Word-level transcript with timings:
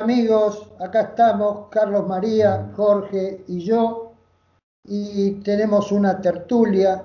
amigos, 0.00 0.70
acá 0.80 1.02
estamos, 1.02 1.68
Carlos 1.70 2.06
María, 2.06 2.70
Jorge 2.76 3.44
y 3.48 3.60
yo, 3.60 4.12
y 4.86 5.32
tenemos 5.42 5.92
una 5.92 6.20
tertulia 6.20 7.04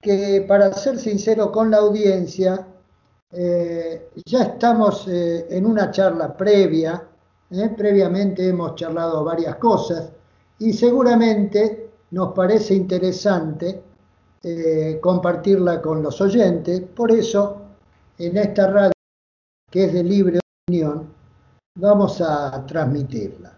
que, 0.00 0.44
para 0.46 0.72
ser 0.72 0.98
sincero 0.98 1.50
con 1.50 1.70
la 1.70 1.78
audiencia, 1.78 2.66
eh, 3.30 4.10
ya 4.24 4.42
estamos 4.42 5.08
eh, 5.08 5.46
en 5.50 5.66
una 5.66 5.90
charla 5.90 6.36
previa, 6.36 7.02
eh, 7.50 7.68
previamente 7.76 8.48
hemos 8.48 8.74
charlado 8.74 9.24
varias 9.24 9.56
cosas, 9.56 10.10
y 10.58 10.72
seguramente 10.72 11.90
nos 12.10 12.32
parece 12.32 12.74
interesante 12.74 13.82
compartirla 15.00 15.80
con 15.80 16.02
los 16.02 16.20
oyentes, 16.20 16.82
por 16.94 17.10
eso 17.10 17.62
en 18.18 18.36
esta 18.36 18.70
radio, 18.70 18.92
que 19.70 19.84
es 19.84 19.92
de 19.94 20.04
libre 20.04 20.38
opinión, 20.68 21.13
vamos 21.74 22.20
a 22.20 22.64
transmitirla. 22.66 23.52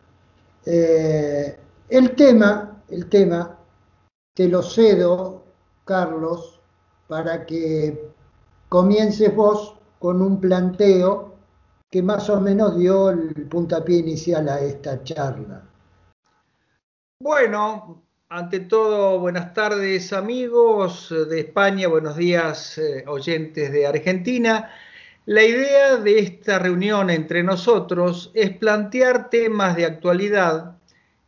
Eh, 0.65 1.59
el 1.89 2.15
tema, 2.15 2.83
el 2.89 3.09
tema, 3.09 3.59
te 4.35 4.49
lo 4.49 4.63
cedo, 4.63 5.45
Carlos, 5.85 6.61
para 7.07 7.45
que 7.47 8.11
comiences 8.69 9.35
vos 9.35 9.77
con 9.99 10.21
un 10.21 10.41
planteo 10.41 11.35
que 11.91 12.03
más 12.03 12.29
o 12.31 12.41
menos 12.41 12.77
dio 12.77 13.11
el 13.11 13.47
puntapié 13.49 13.99
inicial 13.99 14.49
a 14.49 14.61
esta 14.61 15.03
charla. 15.05 15.63
Bueno, 17.21 18.03
ante 18.29 18.61
todo, 18.61 19.21
buenas 19.21 19.55
tardes 19.55 20.13
amigos 20.13 21.15
de 21.31 21.41
España, 21.41 21.89
buenos 21.89 22.17
días 22.17 22.77
eh, 22.79 23.05
oyentes 23.07 23.73
de 23.73 23.87
Argentina. 23.87 24.71
La 25.27 25.43
idea 25.43 25.97
de 25.97 26.21
esta 26.21 26.61
reunión 26.61 27.11
entre 27.11 27.43
nosotros 27.43 28.31
es 28.33 28.51
plantear 28.57 29.29
temas 29.29 29.75
de 29.75 29.85
actualidad 29.85 30.77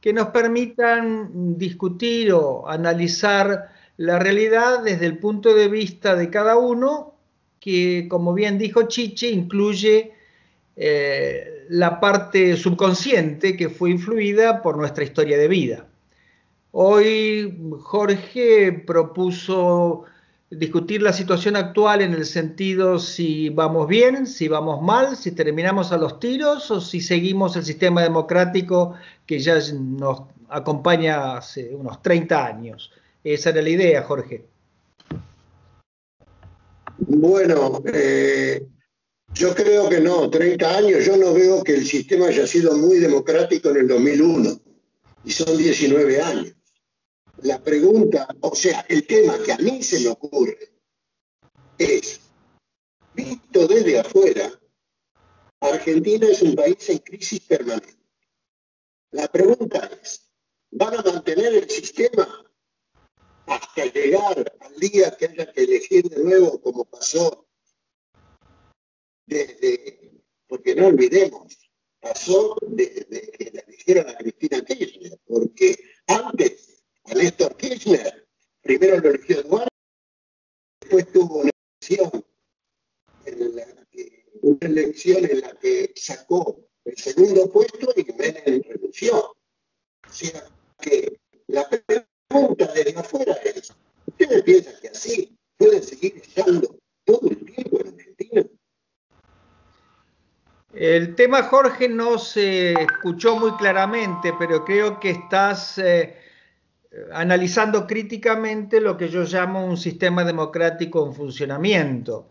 que 0.00 0.12
nos 0.12 0.28
permitan 0.28 1.58
discutir 1.58 2.32
o 2.32 2.68
analizar 2.68 3.72
la 3.96 4.20
realidad 4.20 4.84
desde 4.84 5.06
el 5.06 5.18
punto 5.18 5.52
de 5.52 5.66
vista 5.66 6.14
de 6.14 6.30
cada 6.30 6.56
uno, 6.56 7.16
que 7.58 8.06
como 8.08 8.34
bien 8.34 8.56
dijo 8.56 8.82
Chiche, 8.82 9.30
incluye 9.30 10.12
eh, 10.76 11.66
la 11.70 11.98
parte 11.98 12.56
subconsciente 12.56 13.56
que 13.56 13.68
fue 13.68 13.90
influida 13.90 14.62
por 14.62 14.76
nuestra 14.76 15.02
historia 15.02 15.36
de 15.36 15.48
vida. 15.48 15.86
Hoy 16.70 17.52
Jorge 17.80 18.84
propuso 18.86 20.04
discutir 20.50 21.02
la 21.02 21.12
situación 21.12 21.56
actual 21.56 22.00
en 22.00 22.14
el 22.14 22.24
sentido 22.24 22.98
si 22.98 23.50
vamos 23.50 23.86
bien, 23.86 24.26
si 24.26 24.48
vamos 24.48 24.82
mal, 24.82 25.16
si 25.16 25.32
terminamos 25.32 25.92
a 25.92 25.98
los 25.98 26.18
tiros 26.18 26.70
o 26.70 26.80
si 26.80 27.00
seguimos 27.00 27.56
el 27.56 27.64
sistema 27.64 28.02
democrático 28.02 28.94
que 29.26 29.38
ya 29.38 29.58
nos 29.74 30.22
acompaña 30.48 31.36
hace 31.36 31.74
unos 31.74 32.00
30 32.02 32.46
años. 32.46 32.90
Esa 33.22 33.50
era 33.50 33.60
la 33.60 33.68
idea, 33.68 34.02
Jorge. 34.02 34.44
Bueno, 36.98 37.82
eh, 37.92 38.66
yo 39.34 39.54
creo 39.54 39.88
que 39.88 40.00
no, 40.00 40.30
30 40.30 40.78
años, 40.78 41.04
yo 41.04 41.16
no 41.16 41.34
veo 41.34 41.62
que 41.62 41.74
el 41.74 41.86
sistema 41.86 42.26
haya 42.26 42.46
sido 42.46 42.76
muy 42.76 42.98
democrático 42.98 43.68
en 43.70 43.76
el 43.78 43.88
2001 43.88 44.60
y 45.24 45.30
son 45.30 45.56
19 45.56 46.22
años 46.22 46.57
la 47.42 47.62
pregunta, 47.62 48.26
o 48.40 48.54
sea, 48.54 48.84
el 48.88 49.06
tema 49.06 49.38
que 49.44 49.52
a 49.52 49.58
mí 49.58 49.82
se 49.82 50.00
me 50.00 50.08
ocurre 50.08 50.72
es, 51.78 52.20
visto 53.14 53.66
desde 53.66 54.00
afuera, 54.00 54.50
Argentina 55.60 56.26
es 56.28 56.42
un 56.42 56.54
país 56.54 56.88
en 56.88 56.98
crisis 56.98 57.40
permanente. 57.40 57.96
La 59.10 59.28
pregunta 59.28 59.90
es, 60.02 60.30
¿van 60.70 60.94
a 60.96 61.02
mantener 61.02 61.54
el 61.54 61.70
sistema 61.70 62.44
hasta 63.46 63.84
llegar 63.86 64.56
al 64.60 64.74
día 64.76 65.16
que 65.16 65.26
haya 65.26 65.52
que 65.52 65.62
elegir 65.62 66.08
de 66.08 66.22
nuevo 66.22 66.60
como 66.60 66.84
pasó 66.84 67.46
desde, 69.26 70.22
porque 70.46 70.74
no 70.74 70.86
olvidemos, 70.86 71.58
pasó 72.00 72.56
desde 72.68 73.30
que 73.32 73.50
la 73.52 73.60
eligieron 73.60 74.08
a 74.08 74.16
Cristina 74.16 74.64
Kirchner, 74.64 75.18
porque 75.26 75.76
antes 76.06 76.77
a 77.10 77.14
Néstor 77.14 77.56
Kirchner. 77.56 78.26
Primero 78.62 78.98
lo 78.98 79.10
eligió 79.10 79.40
Eduardo, 79.40 79.68
después 80.80 81.12
tuvo 81.12 81.40
una 81.40 81.50
elección, 81.80 82.24
en 83.24 83.56
la 83.56 83.64
que, 83.90 84.24
una 84.42 84.58
elección 84.62 85.24
en 85.24 85.40
la 85.40 85.52
que 85.54 85.92
sacó 85.96 86.58
el 86.84 86.96
segundo 86.96 87.50
puesto 87.50 87.92
y 87.96 88.04
Menem 88.12 88.62
renunció. 88.62 89.18
O 89.18 90.12
sea 90.12 90.44
que 90.80 91.18
la 91.46 91.68
pregunta 91.68 92.66
desde 92.74 92.98
afuera 92.98 93.34
es, 93.44 93.72
¿ustedes 94.06 94.42
piensan 94.42 94.74
que 94.80 94.88
así 94.88 95.38
pueden 95.56 95.82
seguir 95.82 96.16
estando 96.16 96.78
todo 97.04 97.30
el 97.30 97.44
tiempo 97.44 97.80
en 97.80 97.88
Argentina? 97.88 98.44
El 100.74 101.14
tema, 101.14 101.42
Jorge, 101.44 101.88
no 101.88 102.18
se 102.18 102.72
escuchó 102.72 103.36
muy 103.36 103.52
claramente, 103.56 104.32
pero 104.38 104.64
creo 104.64 105.00
que 105.00 105.10
estás 105.10 105.78
eh, 105.78 106.16
analizando 107.12 107.86
críticamente 107.86 108.80
lo 108.80 108.96
que 108.96 109.08
yo 109.08 109.24
llamo 109.24 109.64
un 109.64 109.76
sistema 109.76 110.24
democrático 110.24 111.06
en 111.06 111.14
funcionamiento. 111.14 112.30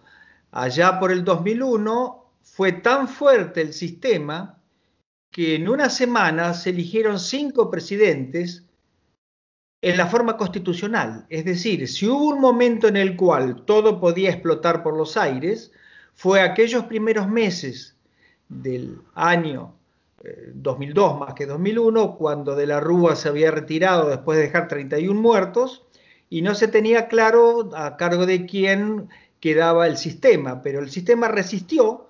Allá 0.52 1.00
por 1.00 1.12
el 1.12 1.24
2001 1.24 2.26
fue 2.42 2.72
tan 2.74 3.08
fuerte 3.08 3.62
el 3.62 3.74
sistema 3.74 4.60
que 5.32 5.56
en 5.56 5.70
una 5.70 5.90
semana 5.90 6.54
se 6.54 6.72
eligieron 6.72 7.20
cinco 7.20 7.70
presidentes 7.70 8.64
en 9.82 9.98
la 9.98 10.08
forma 10.08 10.38
constitucional. 10.38 11.26
Es 11.30 11.46
decir, 11.46 11.88
si 11.88 12.08
hubo 12.08 12.30
un 12.30 12.42
momento 12.42 12.88
en 12.88 12.98
el 12.98 13.16
cual 13.16 13.64
todo 13.66 14.00
podía 14.00 14.32
explotar 14.32 14.82
por 14.82 14.98
los 14.98 15.18
aires, 15.18 15.72
fue 16.16 16.42
aquellos 16.42 16.86
primeros 16.86 17.28
meses 17.28 17.96
del 18.50 19.02
año 19.14 19.77
2002 20.54 21.12
eh, 21.12 21.20
más 21.20 21.34
que 21.34 21.46
2001, 21.46 22.18
cuando 22.18 22.56
de 22.56 22.68
la 22.68 22.80
Rúa 22.80 23.16
se 23.16 23.30
había 23.30 23.52
retirado 23.52 24.10
después 24.10 24.38
de 24.38 24.46
dejar 24.46 24.68
31 24.68 25.20
muertos 25.20 25.86
y 26.30 26.42
no 26.42 26.56
se 26.56 26.68
tenía 26.68 27.08
claro 27.08 27.70
a 27.76 27.98
cargo 27.98 28.26
de 28.26 28.46
quién 28.46 29.10
quedaba 29.40 29.88
el 29.88 29.98
sistema, 29.98 30.62
pero 30.62 30.80
el 30.80 30.90
sistema 30.90 31.28
resistió, 31.28 32.08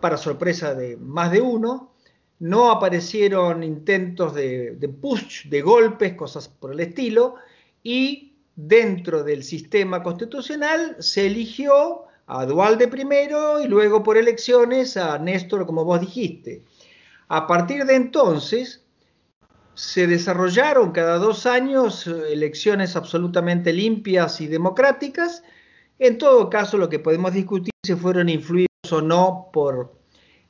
para 0.00 0.16
sorpresa 0.16 0.74
de 0.74 0.96
más 0.96 1.30
de 1.30 1.40
uno, 1.40 1.92
no 2.38 2.70
aparecieron 2.70 3.62
intentos 3.62 4.34
de, 4.34 4.76
de 4.76 4.88
push, 4.88 5.48
de 5.48 5.60
golpes, 5.60 6.14
cosas 6.14 6.48
por 6.48 6.72
el 6.72 6.80
estilo, 6.80 7.34
y 7.82 8.32
dentro 8.56 9.24
del 9.24 9.42
sistema 9.42 10.02
constitucional 10.02 10.96
se 11.00 11.26
eligió 11.26 12.04
a 12.26 12.46
Dualde 12.46 12.88
primero 12.88 13.60
y 13.60 13.66
luego 13.66 14.02
por 14.02 14.16
elecciones 14.16 14.96
a 14.96 15.18
Néstor, 15.18 15.66
como 15.66 15.84
vos 15.84 16.00
dijiste. 16.00 16.62
A 17.32 17.46
partir 17.46 17.84
de 17.84 17.94
entonces, 17.94 18.84
se 19.74 20.08
desarrollaron 20.08 20.90
cada 20.90 21.18
dos 21.18 21.46
años 21.46 22.08
eh, 22.08 22.32
elecciones 22.32 22.96
absolutamente 22.96 23.72
limpias 23.72 24.40
y 24.40 24.48
democráticas. 24.48 25.44
En 26.00 26.18
todo 26.18 26.50
caso, 26.50 26.76
lo 26.76 26.88
que 26.88 26.98
podemos 26.98 27.32
discutir 27.32 27.70
si 27.86 27.94
fueron 27.94 28.28
influidos 28.28 28.66
o 28.90 29.00
no 29.00 29.48
por 29.52 29.94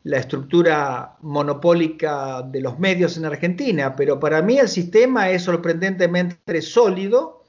la 0.04 0.16
estructura 0.16 1.18
monopólica 1.20 2.40
de 2.40 2.62
los 2.62 2.78
medios 2.78 3.18
en 3.18 3.26
Argentina, 3.26 3.94
pero 3.94 4.18
para 4.18 4.40
mí 4.40 4.56
el 4.56 4.68
sistema 4.68 5.28
es 5.28 5.42
sorprendentemente 5.42 6.62
sólido 6.62 7.44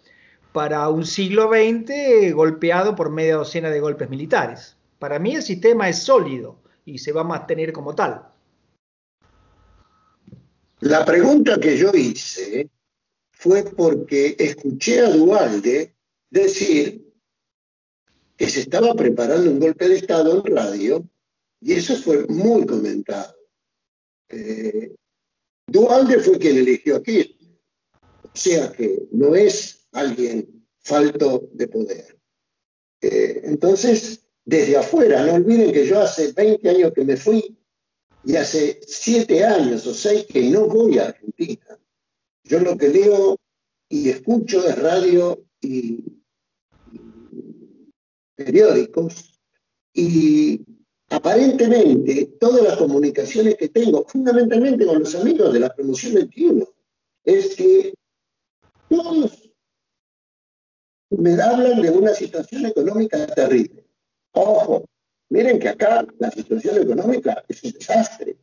para 0.51 0.89
un 0.89 1.05
siglo 1.05 1.49
XX 1.49 2.33
golpeado 2.33 2.97
por 2.97 3.09
media 3.09 3.37
docena 3.37 3.69
de 3.69 3.79
golpes 3.79 4.09
militares. 4.09 4.75
Para 4.99 5.19
mí 5.19 5.35
el 5.35 5.41
sistema 5.41 5.87
es 5.87 6.03
sólido 6.03 6.57
y 6.83 6.97
se 6.97 7.13
va 7.13 7.21
a 7.21 7.23
mantener 7.23 7.71
como 7.71 7.95
tal. 7.95 8.30
La 10.81 11.05
pregunta 11.05 11.59
que 11.59 11.77
yo 11.77 11.91
hice 11.93 12.71
fue 13.31 13.63
porque 13.63 14.35
escuché 14.37 15.01
a 15.01 15.11
Dualde 15.11 15.95
decir 16.27 17.13
que 18.35 18.49
se 18.49 18.61
estaba 18.61 18.95
preparando 18.95 19.51
un 19.51 19.59
golpe 19.59 19.87
de 19.87 19.97
Estado 19.97 20.37
en 20.37 20.55
radio 20.55 21.07
y 21.59 21.73
eso 21.73 21.95
fue 21.97 22.25
muy 22.25 22.65
comentado. 22.65 23.35
Eh, 24.29 24.95
Dualde 25.67 26.19
fue 26.19 26.39
quien 26.39 26.57
eligió 26.57 26.95
a 26.95 26.99
o 26.99 28.29
sea 28.33 28.71
que 28.71 29.07
no 29.11 29.35
es 29.35 29.87
alguien 29.91 30.65
falto 30.79 31.47
de 31.53 31.67
poder. 31.67 32.19
Eh, 33.01 33.41
entonces, 33.43 34.25
desde 34.43 34.77
afuera, 34.77 35.23
no 35.27 35.33
olviden 35.35 35.71
que 35.71 35.85
yo 35.85 36.01
hace 36.01 36.31
20 36.31 36.69
años 36.69 36.91
que 36.93 37.03
me 37.03 37.17
fui 37.17 37.60
y 38.23 38.35
hace 38.35 38.79
siete 38.85 39.43
años 39.45 39.85
o 39.87 39.93
seis 39.93 40.25
que 40.27 40.49
no 40.49 40.67
voy 40.67 40.99
a 40.99 41.07
Argentina. 41.07 41.79
Yo 42.43 42.59
lo 42.59 42.77
que 42.77 42.89
leo 42.89 43.37
y 43.89 44.09
escucho 44.09 44.67
es 44.67 44.77
radio 44.79 45.43
y, 45.61 46.03
periódicos 48.35 49.39
y 49.93 50.61
aparentemente 51.09 52.37
todas 52.39 52.63
las 52.63 52.77
comunicaciones 52.77 53.55
que 53.57 53.69
tengo, 53.69 54.05
fundamentalmente 54.07 54.85
con 54.85 54.99
los 54.99 55.15
amigos 55.15 55.53
de 55.53 55.59
la 55.59 55.73
promoción 55.73 56.13
21, 56.15 56.65
es 57.25 57.55
que 57.55 57.93
todos 58.89 59.51
me 61.09 61.33
hablan 61.41 61.81
de 61.81 61.89
una 61.89 62.13
situación 62.13 62.65
económica 62.67 63.27
terrible. 63.27 63.85
Ojo, 64.31 64.85
miren 65.31 65.59
que 65.59 65.69
acá 65.69 66.05
la 66.19 66.29
situación 66.29 66.81
económica 66.81 67.43
es 67.47 67.63
un 67.63 67.71
desastre. 67.71 68.37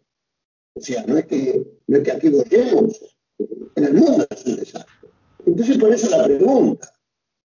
O 0.74 0.80
sea, 0.80 1.04
no 1.06 1.18
es 1.18 1.26
que, 1.26 1.64
no 1.86 1.98
es 1.98 2.02
que 2.02 2.12
aquí 2.12 2.26
en 2.28 3.84
el 3.84 3.94
mundo 3.94 4.26
es 4.30 4.44
un 4.46 4.56
desastre. 4.56 5.10
Entonces, 5.46 5.78
por 5.78 5.92
eso 5.92 6.10
la 6.10 6.24
pregunta, 6.24 6.92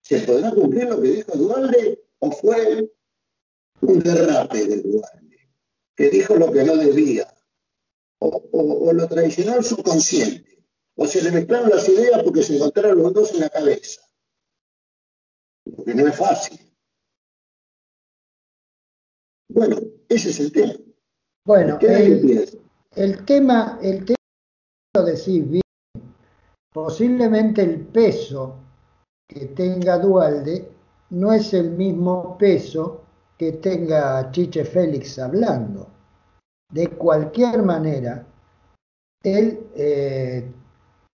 ¿se 0.02 0.20
podrá 0.22 0.52
cumplir 0.52 0.86
lo 0.86 1.02
que 1.02 1.10
dijo 1.10 1.38
Dualde 1.38 2.04
o 2.20 2.32
fue 2.32 2.92
un 3.82 4.00
derrape 4.00 4.68
del 4.68 4.84
Duarte, 4.84 5.50
que 5.96 6.10
dijo 6.10 6.36
lo 6.36 6.52
que 6.52 6.64
no 6.64 6.76
debía, 6.78 7.28
o, 8.20 8.94
lo 8.94 9.08
traicionó 9.08 9.58
el 9.58 9.64
subconsciente, 9.64 10.64
o 10.96 11.08
se 11.08 11.24
le 11.24 11.32
mezclaron 11.32 11.72
las 11.72 11.90
ideas 11.90 12.22
porque 12.24 12.44
se 12.44 12.58
encontraron 12.58 13.02
los 13.02 13.14
dos 13.14 13.34
en 13.34 13.40
la 13.40 13.50
cabeza. 13.50 14.02
Porque 15.76 15.96
no 15.96 16.08
es 16.08 16.16
fácil. 16.16 16.71
Bueno, 19.54 19.78
ese 20.08 20.30
es 20.30 20.40
el 20.40 20.52
tema. 20.52 20.74
Bueno, 21.46 21.78
el, 21.82 23.26
tema, 23.26 23.80
el 23.82 24.06
tema, 24.06 24.16
lo 24.96 25.04
decís 25.04 25.50
bien, 25.50 25.62
posiblemente 26.72 27.64
el 27.64 27.82
peso 27.88 28.56
que 29.28 29.48
tenga 29.48 29.98
Dualde 29.98 30.70
no 31.10 31.34
es 31.34 31.54
el 31.54 31.72
mismo 31.72 32.38
peso 32.38 33.02
que 33.38 33.54
tenga 33.54 34.32
Chiche 34.32 34.64
Félix 34.64 35.20
hablando. 35.20 35.88
De 36.72 36.88
cualquier 36.90 37.64
manera, 37.64 38.26
él, 39.24 39.68
eh, 39.76 40.50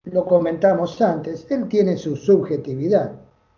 lo 0.04 0.24
comentamos 0.24 1.00
antes, 1.00 1.48
él 1.50 1.68
tiene 1.68 1.96
su 1.96 2.16
subjetividad 2.16 3.12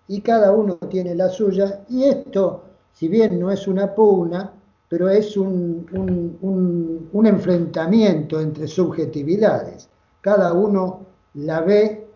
y 0.09 0.21
cada 0.21 0.53
uno 0.53 0.77
tiene 0.77 1.15
la 1.15 1.29
suya 1.31 1.85
y 1.89 2.05
esto, 2.05 2.65
si 2.93 3.09
bien 3.09 3.41
no 3.41 3.51
es 3.51 3.67
una 3.67 3.95
pugna, 3.95 4.53
pero 4.97 5.11
es 5.11 5.37
un, 5.37 7.07
un 7.13 7.27
enfrentamiento 7.27 8.41
entre 8.41 8.67
subjetividades. 8.67 9.91
Cada 10.23 10.55
uno 10.55 11.05
la 11.35 11.61
ve 11.61 12.09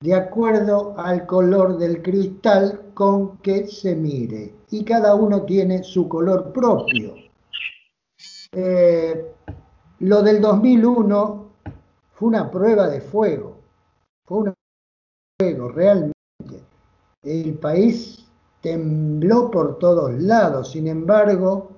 de 0.00 0.14
acuerdo 0.14 0.94
al 0.96 1.26
color 1.26 1.76
del 1.76 2.00
cristal 2.00 2.80
con 2.94 3.36
que 3.38 3.66
se 3.66 3.94
mire. 3.94 4.54
Y 4.70 4.82
cada 4.82 5.14
uno 5.14 5.42
tiene 5.42 5.82
su 5.82 6.08
color 6.08 6.54
propio. 6.54 7.16
Eh, 8.52 9.32
lo 9.98 10.22
del 10.22 10.40
2001 10.40 11.48
fue 12.14 12.28
una 12.28 12.50
prueba 12.50 12.88
de 12.88 13.02
fuego. 13.02 13.58
Fue 14.24 14.38
una 14.38 14.54
prueba 14.54 15.52
de 15.52 15.54
fuego, 15.54 15.68
realmente. 15.68 16.64
El 17.22 17.58
país 17.58 18.26
tembló 18.62 19.50
por 19.50 19.78
todos 19.78 20.14
lados. 20.14 20.70
Sin 20.70 20.88
embargo, 20.88 21.75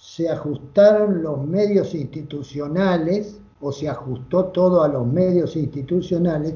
se 0.00 0.30
ajustaron 0.30 1.22
los 1.22 1.46
medios 1.46 1.94
institucionales, 1.94 3.38
o 3.60 3.70
se 3.70 3.86
ajustó 3.86 4.46
todo 4.46 4.82
a 4.82 4.88
los 4.88 5.06
medios 5.06 5.56
institucionales, 5.56 6.54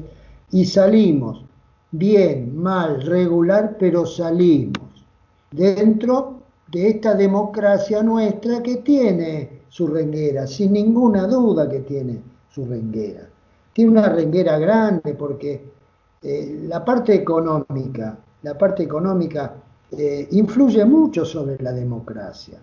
y 0.49 0.65
salimos 0.65 1.45
bien, 1.91 2.57
mal, 2.57 3.03
regular, 3.03 3.77
pero 3.79 4.03
salimos 4.07 5.05
dentro 5.51 6.39
de 6.71 6.89
esta 6.89 7.13
democracia 7.13 8.01
nuestra 8.01 8.63
que 8.63 8.77
tiene 8.77 9.61
su 9.69 9.85
renguera, 9.85 10.47
sin 10.47 10.73
ninguna 10.73 11.27
duda 11.27 11.69
que 11.69 11.81
tiene 11.81 12.19
su 12.49 12.65
renguera. 12.65 13.29
Tiene 13.73 13.91
una 13.91 14.09
renguera 14.09 14.57
grande 14.57 15.13
porque 15.13 15.63
eh, 16.19 16.65
la 16.67 16.83
parte 16.83 17.13
económica, 17.13 18.17
la 18.41 18.57
parte 18.57 18.81
económica 18.81 19.53
eh, 19.91 20.27
influye 20.31 20.83
mucho 20.83 21.23
sobre 21.23 21.61
la 21.61 21.71
democracia. 21.71 22.59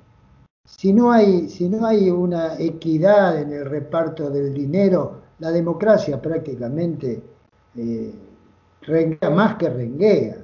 Si 0.64 0.93
no, 0.93 1.12
hay, 1.12 1.49
si 1.49 1.69
no 1.69 1.87
hay 1.87 2.11
una 2.11 2.59
equidad 2.59 3.41
en 3.41 3.53
el 3.53 3.64
reparto 3.64 4.31
del 4.31 4.55
dinero, 4.55 5.23
la 5.38 5.50
democracia 5.50 6.20
prácticamente 6.20 7.23
eh, 7.76 8.14
renguea 8.82 9.31
más 9.31 9.56
que 9.56 9.69
renguea, 9.69 10.37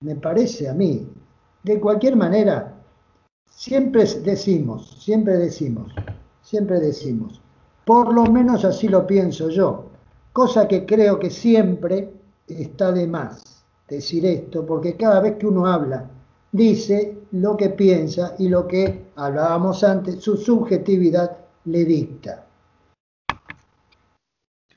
me 0.00 0.16
parece 0.16 0.68
a 0.68 0.74
mí. 0.74 1.08
De 1.62 1.78
cualquier 1.78 2.16
manera, 2.16 2.74
siempre 3.50 4.04
decimos, 4.04 4.98
siempre 5.02 5.36
decimos, 5.36 5.92
siempre 6.42 6.80
decimos, 6.80 7.40
por 7.84 8.12
lo 8.12 8.24
menos 8.26 8.64
así 8.64 8.88
lo 8.88 9.06
pienso 9.06 9.48
yo, 9.48 9.86
cosa 10.32 10.66
que 10.66 10.86
creo 10.86 11.18
que 11.18 11.30
siempre 11.30 12.12
está 12.48 12.90
de 12.92 13.06
más 13.06 13.64
decir 13.88 14.24
esto, 14.24 14.64
porque 14.66 14.96
cada 14.96 15.20
vez 15.20 15.36
que 15.36 15.46
uno 15.46 15.66
habla, 15.66 16.08
dice 16.52 17.16
lo 17.32 17.56
que 17.56 17.70
piensa 17.70 18.36
y 18.38 18.48
lo 18.48 18.68
que 18.68 19.06
hablábamos 19.16 19.82
antes, 19.82 20.22
su 20.22 20.36
subjetividad 20.36 21.38
le 21.64 21.84
dicta. 21.84 22.46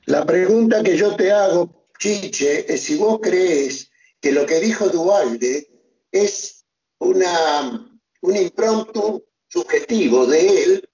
La 0.06 0.24
pregunta 0.24 0.82
que 0.82 0.96
yo 0.96 1.14
te 1.16 1.30
hago, 1.30 1.88
Chiche, 1.98 2.72
es 2.72 2.82
si 2.82 2.96
vos 2.96 3.18
crees 3.20 3.90
que 4.20 4.32
lo 4.32 4.46
que 4.46 4.60
dijo 4.60 4.88
Dualde 4.88 5.68
es 6.10 6.64
una, 6.98 7.98
un 8.22 8.36
impromptu 8.36 9.24
subjetivo 9.48 10.26
de 10.26 10.62
él 10.62 10.88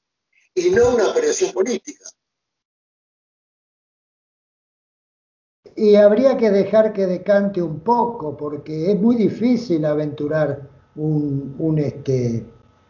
y 0.54 0.70
no 0.70 0.94
una 0.94 1.10
operación 1.10 1.52
política. 1.52 2.04
Y 5.76 5.94
habría 5.94 6.36
que 6.36 6.50
dejar 6.50 6.92
que 6.92 7.06
decante 7.06 7.62
un 7.62 7.80
poco, 7.80 8.36
porque 8.36 8.92
es 8.92 9.00
muy 9.00 9.16
difícil 9.16 9.84
aventurar 9.84 10.71
un, 10.96 11.54
un, 11.58 11.78
este, 11.78 12.46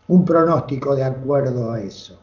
un 0.08 0.25
pronóstico 0.25 0.94
de 0.94 1.04
acuerdo 1.04 1.72
a 1.72 1.81
eso. 1.81 2.19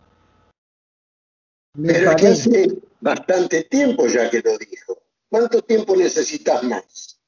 Pero 1.81 2.15
que 2.15 2.27
hace 2.27 2.81
bastante 2.99 3.63
tiempo 3.63 4.07
ya 4.07 4.29
que 4.29 4.41
lo 4.41 4.57
dijo. 4.57 4.97
¿Cuánto 5.29 5.61
tiempo 5.61 5.95
necesitas 5.95 6.63
más? 6.63 7.19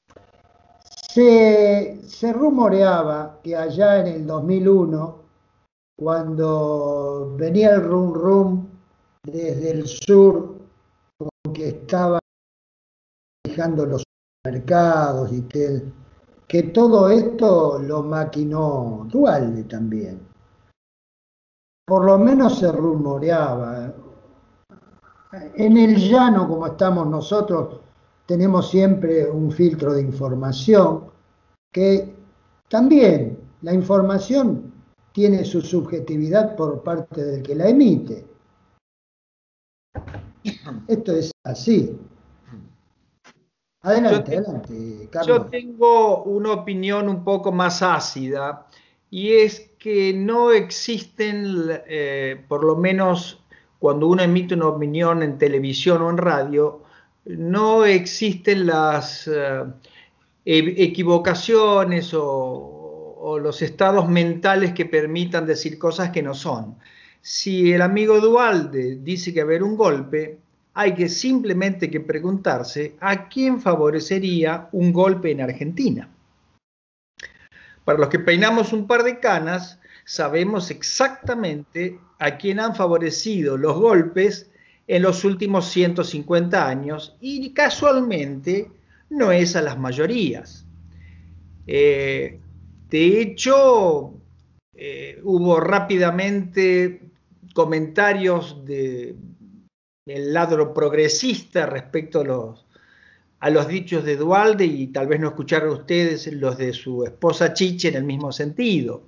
Se, 1.13 2.01
se 2.07 2.33
rumoreaba 2.33 3.39
que 3.43 3.55
allá 3.55 3.99
en 3.99 4.07
el 4.07 4.25
2001, 4.25 5.23
cuando 5.97 7.35
venía 7.37 7.75
el 7.75 7.83
rum 7.83 8.13
rum 8.13 8.67
desde 9.23 9.71
el 9.71 9.87
sur, 9.87 10.57
con 11.17 11.53
que 11.53 11.69
estaba 11.69 12.19
fijando 13.45 13.85
los 13.85 14.03
mercados 14.43 15.31
y 15.31 15.41
que, 15.43 15.83
que 16.51 16.63
todo 16.63 17.09
esto 17.09 17.79
lo 17.79 18.03
maquinó 18.03 19.07
Dualde 19.09 19.63
también. 19.63 20.19
Por 21.87 22.03
lo 22.03 22.17
menos 22.17 22.59
se 22.59 22.69
rumoreaba. 22.69 23.93
En 25.55 25.77
el 25.77 25.95
llano, 25.95 26.49
como 26.49 26.67
estamos 26.67 27.07
nosotros, 27.07 27.79
tenemos 28.25 28.69
siempre 28.69 29.31
un 29.31 29.49
filtro 29.49 29.93
de 29.93 30.01
información 30.01 31.05
que 31.71 32.17
también 32.67 33.39
la 33.61 33.73
información 33.73 34.73
tiene 35.13 35.45
su 35.45 35.61
subjetividad 35.61 36.57
por 36.57 36.83
parte 36.83 37.23
del 37.23 37.43
que 37.43 37.55
la 37.55 37.69
emite. 37.69 38.27
Esto 40.89 41.13
es 41.13 41.31
así. 41.45 41.97
Adelante, 43.83 44.37
adelante, 44.37 45.09
Carlos. 45.11 45.27
Yo 45.27 45.45
tengo 45.47 46.23
una 46.23 46.51
opinión 46.51 47.09
un 47.09 47.23
poco 47.23 47.51
más 47.51 47.81
ácida 47.81 48.67
y 49.09 49.33
es 49.33 49.71
que 49.79 50.13
no 50.13 50.51
existen, 50.51 51.81
eh, 51.87 52.43
por 52.47 52.63
lo 52.63 52.75
menos 52.75 53.43
cuando 53.79 54.07
uno 54.07 54.21
emite 54.21 54.53
una 54.53 54.67
opinión 54.67 55.23
en 55.23 55.39
televisión 55.39 56.03
o 56.03 56.09
en 56.11 56.17
radio, 56.17 56.83
no 57.25 57.83
existen 57.85 58.67
las 58.67 59.27
eh, 59.27 59.63
e-, 60.45 60.83
equivocaciones 60.83 62.13
o, 62.13 63.17
o, 63.19 63.39
los 63.39 63.63
estados 63.63 64.07
mentales 64.07 64.73
que 64.73 64.85
permitan 64.85 65.47
decir 65.47 65.79
cosas 65.79 66.11
que 66.11 66.21
no 66.21 66.35
son. 66.35 66.77
Si 67.21 67.73
el 67.73 67.81
amigo 67.81 68.19
Dualde 68.19 68.97
dice 69.01 69.33
que 69.33 69.41
va 69.41 69.45
a 69.45 69.49
haber 69.49 69.63
un 69.63 69.75
golpe, 69.75 70.39
hay 70.73 70.93
que 70.93 71.09
simplemente 71.09 71.89
que 71.89 71.99
preguntarse 71.99 72.95
a 72.99 73.27
quién 73.27 73.61
favorecería 73.61 74.69
un 74.71 74.93
golpe 74.93 75.31
en 75.31 75.41
Argentina. 75.41 76.09
Para 77.83 77.99
los 77.99 78.09
que 78.09 78.19
peinamos 78.19 78.71
un 78.71 78.87
par 78.87 79.03
de 79.03 79.19
canas, 79.19 79.79
sabemos 80.05 80.71
exactamente 80.71 81.99
a 82.19 82.37
quién 82.37 82.59
han 82.59 82.75
favorecido 82.75 83.57
los 83.57 83.75
golpes 83.75 84.49
en 84.87 85.01
los 85.01 85.23
últimos 85.23 85.69
150 85.69 86.67
años 86.67 87.15
y 87.19 87.53
casualmente 87.53 88.69
no 89.09 89.31
es 89.31 89.55
a 89.55 89.61
las 89.61 89.77
mayorías. 89.77 90.65
Eh, 91.67 92.39
de 92.89 93.21
hecho, 93.21 94.13
eh, 94.73 95.19
hubo 95.23 95.59
rápidamente 95.59 97.01
comentarios 97.53 98.65
de, 98.65 99.15
del 100.05 100.33
lado 100.33 100.73
progresista 100.73 101.65
respecto 101.65 102.21
a 102.21 102.23
los, 102.23 102.65
a 103.39 103.49
los 103.49 103.67
dichos 103.67 104.03
de 104.03 104.15
Dualde 104.15 104.65
y 104.65 104.87
tal 104.87 105.07
vez 105.07 105.19
no 105.19 105.29
escucharon 105.29 105.69
ustedes 105.71 106.31
los 106.33 106.57
de 106.57 106.73
su 106.73 107.03
esposa 107.03 107.53
Chiche 107.53 107.89
en 107.89 107.95
el 107.95 108.03
mismo 108.03 108.31
sentido. 108.31 109.03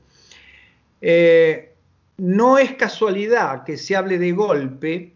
Eh, 1.01 1.75
no 2.17 2.57
es 2.57 2.73
casualidad 2.75 3.63
que 3.63 3.77
se 3.77 3.95
hable 3.95 4.17
de 4.19 4.31
golpe 4.31 5.13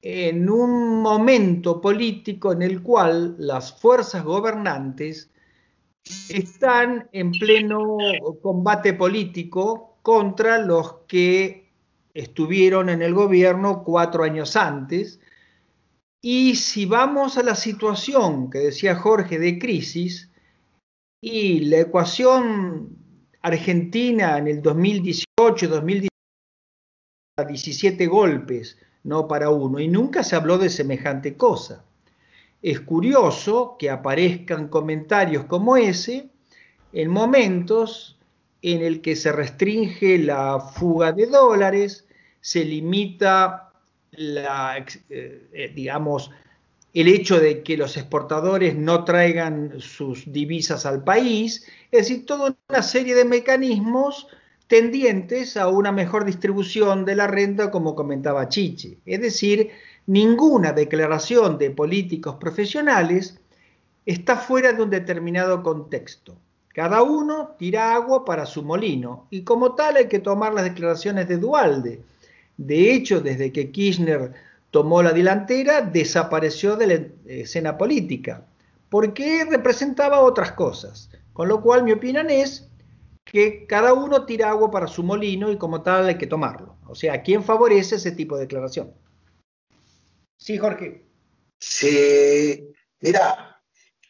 en 0.00 0.48
un 0.48 1.00
momento 1.00 1.80
político 1.80 2.52
en 2.52 2.62
el 2.62 2.82
cual 2.82 3.34
las 3.38 3.80
fuerzas 3.80 4.22
gobernantes 4.22 5.30
están 6.28 7.08
en 7.12 7.32
pleno 7.32 7.96
combate 8.42 8.92
político 8.92 9.96
contra 10.02 10.58
los 10.58 10.96
que 11.08 11.63
estuvieron 12.14 12.88
en 12.88 13.02
el 13.02 13.12
gobierno 13.12 13.82
cuatro 13.82 14.22
años 14.22 14.56
antes. 14.56 15.20
Y 16.22 16.54
si 16.54 16.86
vamos 16.86 17.36
a 17.36 17.42
la 17.42 17.54
situación 17.54 18.48
que 18.48 18.58
decía 18.58 18.94
Jorge 18.94 19.38
de 19.38 19.58
crisis 19.58 20.30
y 21.20 21.60
la 21.60 21.80
ecuación 21.80 22.96
argentina 23.42 24.38
en 24.38 24.48
el 24.48 24.62
2018, 24.62 25.68
2017, 25.68 26.08
17 27.46 28.06
golpes, 28.06 28.78
no 29.02 29.26
para 29.26 29.50
uno, 29.50 29.80
y 29.80 29.88
nunca 29.88 30.22
se 30.22 30.36
habló 30.36 30.56
de 30.56 30.70
semejante 30.70 31.36
cosa. 31.36 31.84
Es 32.62 32.80
curioso 32.80 33.76
que 33.78 33.90
aparezcan 33.90 34.68
comentarios 34.68 35.44
como 35.44 35.76
ese 35.76 36.30
en 36.92 37.10
momentos 37.10 38.18
en 38.72 38.80
el 38.82 39.02
que 39.02 39.14
se 39.14 39.30
restringe 39.30 40.16
la 40.16 40.58
fuga 40.58 41.12
de 41.12 41.26
dólares, 41.26 42.06
se 42.40 42.64
limita 42.64 43.72
la, 44.12 44.78
eh, 45.10 45.48
eh, 45.52 45.72
digamos, 45.74 46.30
el 46.94 47.08
hecho 47.08 47.38
de 47.38 47.62
que 47.62 47.76
los 47.76 47.98
exportadores 47.98 48.74
no 48.74 49.04
traigan 49.04 49.80
sus 49.80 50.32
divisas 50.32 50.86
al 50.86 51.04
país, 51.04 51.66
es 51.90 52.08
decir, 52.08 52.24
toda 52.24 52.56
una 52.70 52.82
serie 52.82 53.14
de 53.14 53.26
mecanismos 53.26 54.28
tendientes 54.66 55.58
a 55.58 55.68
una 55.68 55.92
mejor 55.92 56.24
distribución 56.24 57.04
de 57.04 57.16
la 57.16 57.26
renta, 57.26 57.70
como 57.70 57.94
comentaba 57.94 58.48
Chiche. 58.48 58.96
Es 59.04 59.20
decir, 59.20 59.72
ninguna 60.06 60.72
declaración 60.72 61.58
de 61.58 61.70
políticos 61.70 62.36
profesionales 62.36 63.38
está 64.06 64.36
fuera 64.38 64.72
de 64.72 64.82
un 64.82 64.88
determinado 64.88 65.62
contexto. 65.62 66.38
Cada 66.74 67.04
uno 67.04 67.54
tira 67.56 67.94
agua 67.94 68.24
para 68.24 68.46
su 68.46 68.64
molino 68.64 69.28
y 69.30 69.44
como 69.44 69.76
tal 69.76 69.94
hay 69.96 70.08
que 70.08 70.18
tomar 70.18 70.52
las 70.52 70.64
declaraciones 70.64 71.28
de 71.28 71.38
Dualde. 71.38 72.02
De 72.56 72.92
hecho, 72.92 73.20
desde 73.20 73.52
que 73.52 73.70
Kirchner 73.70 74.32
tomó 74.72 75.00
la 75.00 75.12
delantera, 75.12 75.82
desapareció 75.82 76.74
de 76.74 76.86
la 76.88 77.32
escena 77.32 77.78
política, 77.78 78.44
porque 78.88 79.46
representaba 79.48 80.18
otras 80.18 80.50
cosas. 80.52 81.10
Con 81.32 81.46
lo 81.46 81.62
cual 81.62 81.84
mi 81.84 81.92
opinión 81.92 82.28
es 82.28 82.68
que 83.24 83.66
cada 83.68 83.92
uno 83.94 84.26
tira 84.26 84.50
agua 84.50 84.72
para 84.72 84.88
su 84.88 85.04
molino 85.04 85.52
y 85.52 85.56
como 85.56 85.80
tal 85.82 86.08
hay 86.08 86.18
que 86.18 86.26
tomarlo. 86.26 86.74
O 86.88 86.96
sea, 86.96 87.22
¿quién 87.22 87.44
favorece 87.44 87.96
ese 87.96 88.10
tipo 88.10 88.34
de 88.34 88.42
declaración? 88.42 88.92
Sí, 90.36 90.58
Jorge. 90.58 91.04
Sí, 91.60 92.68
mira, 93.00 93.62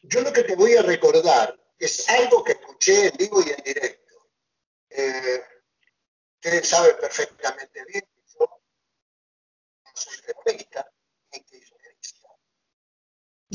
yo 0.03 0.23
lo 0.23 0.33
que 0.33 0.45
te 0.45 0.57
voy 0.57 0.73
a 0.77 0.83
recordar 0.83 1.55
es 1.85 2.09
algo 2.09 2.43
que 2.43 2.53
escuché 2.53 3.09
en 3.09 3.17
vivo 3.17 3.43
y 3.43 3.51
en 3.51 3.63
directo. 3.65 4.31
Eh, 4.91 5.43
ustedes 6.35 6.69
saben 6.69 6.97
perfectamente 7.01 7.85
bien 7.87 8.03
que 8.03 8.23
yo 8.39 8.47
no 9.85 9.91
soy 9.95 10.17
terrorista 10.25 10.93
ni 11.33 11.41
kirchnerista. 11.41 12.29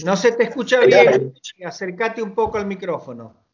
No 0.03 0.17
se 0.17 0.31
te 0.33 0.43
escucha 0.43 0.79
bien, 0.81 1.33
acércate 1.65 2.21
un 2.21 2.35
poco 2.35 2.57
al 2.57 2.65
micrófono. 2.65 3.45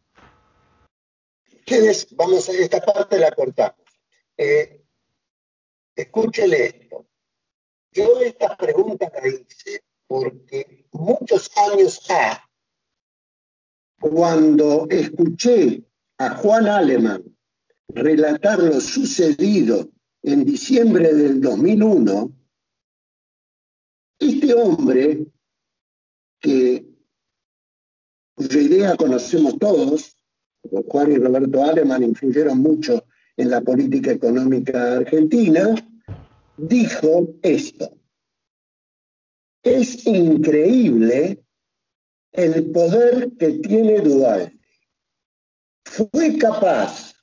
Ustedes, 1.59 2.15
vamos 2.15 2.47
a 2.49 2.51
esta 2.53 2.81
parte 2.81 3.17
la 3.17 3.31
cortamos. 3.31 3.85
Eh, 4.37 4.83
escúchele 5.95 6.65
esto. 6.65 7.07
Yo 7.91 8.19
esta 8.19 8.55
pregunta 8.57 9.11
la 9.13 9.27
hice 9.27 9.83
porque 10.05 10.87
muchos 10.91 11.49
años 11.57 12.05
ha, 12.09 12.47
cuando 13.99 14.87
escuché 14.89 15.83
a 16.17 16.29
Juan 16.35 16.67
Alemán 16.67 17.23
relatar 17.89 18.59
lo 18.59 18.79
sucedido 18.79 19.89
en 20.23 20.43
diciembre 20.43 21.13
del 21.13 21.39
2001, 21.39 22.31
este 24.19 24.53
hombre, 24.53 25.27
que 26.39 26.85
cuya 28.35 28.61
idea 28.61 28.97
conocemos 28.97 29.57
todos, 29.59 30.17
Juan 30.87 31.11
y 31.11 31.17
Roberto 31.17 31.63
Alemán 31.63 32.03
influyeron 32.03 32.59
mucho 32.59 33.05
en 33.37 33.49
la 33.49 33.61
política 33.61 34.11
económica 34.11 34.97
argentina, 34.97 35.75
dijo 36.57 37.35
esto. 37.41 37.97
Es 39.63 40.05
increíble 40.05 41.44
el 42.35 42.71
poder 42.71 43.31
que 43.37 43.51
tiene 43.59 43.99
Dualde. 44.01 44.57
Fue 45.85 46.37
capaz 46.37 47.13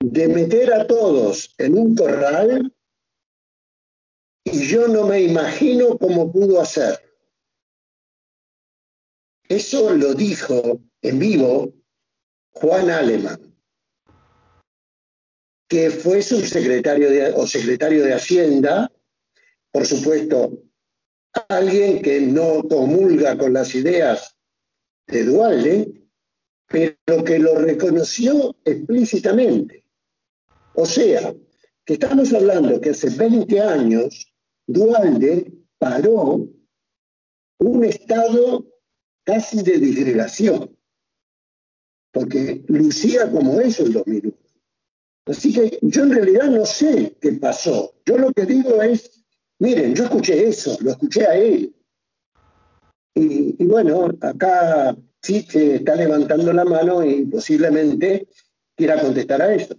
de 0.00 0.28
meter 0.28 0.72
a 0.72 0.86
todos 0.86 1.54
en 1.58 1.78
un 1.78 1.94
corral 1.94 2.74
y 4.44 4.66
yo 4.66 4.88
no 4.88 5.06
me 5.06 5.20
imagino 5.22 5.96
cómo 5.98 6.32
pudo 6.32 6.60
hacerlo. 6.60 7.08
Eso 9.48 9.94
lo 9.94 10.14
dijo 10.14 10.80
en 11.02 11.18
vivo 11.18 11.72
Juan 12.52 12.90
Alemán 12.90 13.52
que 15.72 15.88
fue 15.90 16.20
subsecretario 16.20 17.08
de, 17.08 17.30
o 17.30 17.46
secretario 17.46 18.04
de 18.04 18.12
Hacienda, 18.12 18.92
por 19.70 19.86
supuesto, 19.86 20.51
alguien 21.48 22.02
que 22.02 22.20
no 22.20 22.62
comulga 22.68 23.36
con 23.38 23.52
las 23.52 23.74
ideas 23.74 24.36
de 25.06 25.24
Dualde, 25.24 26.02
pero 26.66 27.24
que 27.24 27.38
lo 27.38 27.56
reconoció 27.56 28.56
explícitamente. 28.64 29.84
O 30.74 30.86
sea, 30.86 31.34
que 31.84 31.94
estamos 31.94 32.32
hablando 32.32 32.80
que 32.80 32.90
hace 32.90 33.10
20 33.10 33.60
años 33.60 34.32
Dualde 34.66 35.52
paró 35.78 36.48
un 37.58 37.84
estado 37.84 38.66
casi 39.24 39.62
de 39.62 39.78
disgregación, 39.78 40.76
porque 42.12 42.64
lucía 42.68 43.30
como 43.30 43.60
eso 43.60 43.84
en 43.84 43.92
2001. 43.92 44.34
Así 45.26 45.52
que 45.52 45.78
yo 45.82 46.02
en 46.02 46.10
realidad 46.10 46.50
no 46.50 46.66
sé 46.66 47.16
qué 47.20 47.32
pasó. 47.32 47.94
Yo 48.04 48.18
lo 48.18 48.32
que 48.32 48.44
digo 48.44 48.82
es, 48.82 49.21
miren, 49.62 49.94
yo 49.94 50.04
escuché 50.04 50.48
eso, 50.48 50.76
lo 50.80 50.90
escuché 50.90 51.24
a 51.26 51.34
él. 51.36 51.72
Y, 53.14 53.64
bueno, 53.64 54.08
acá 54.20 54.96
que 55.20 55.76
está 55.76 55.94
levantando 55.94 56.52
la 56.52 56.64
mano 56.64 57.04
y 57.04 57.24
posiblemente 57.26 58.26
quiera 58.76 59.00
contestar 59.00 59.40
a 59.40 59.54
eso. 59.54 59.76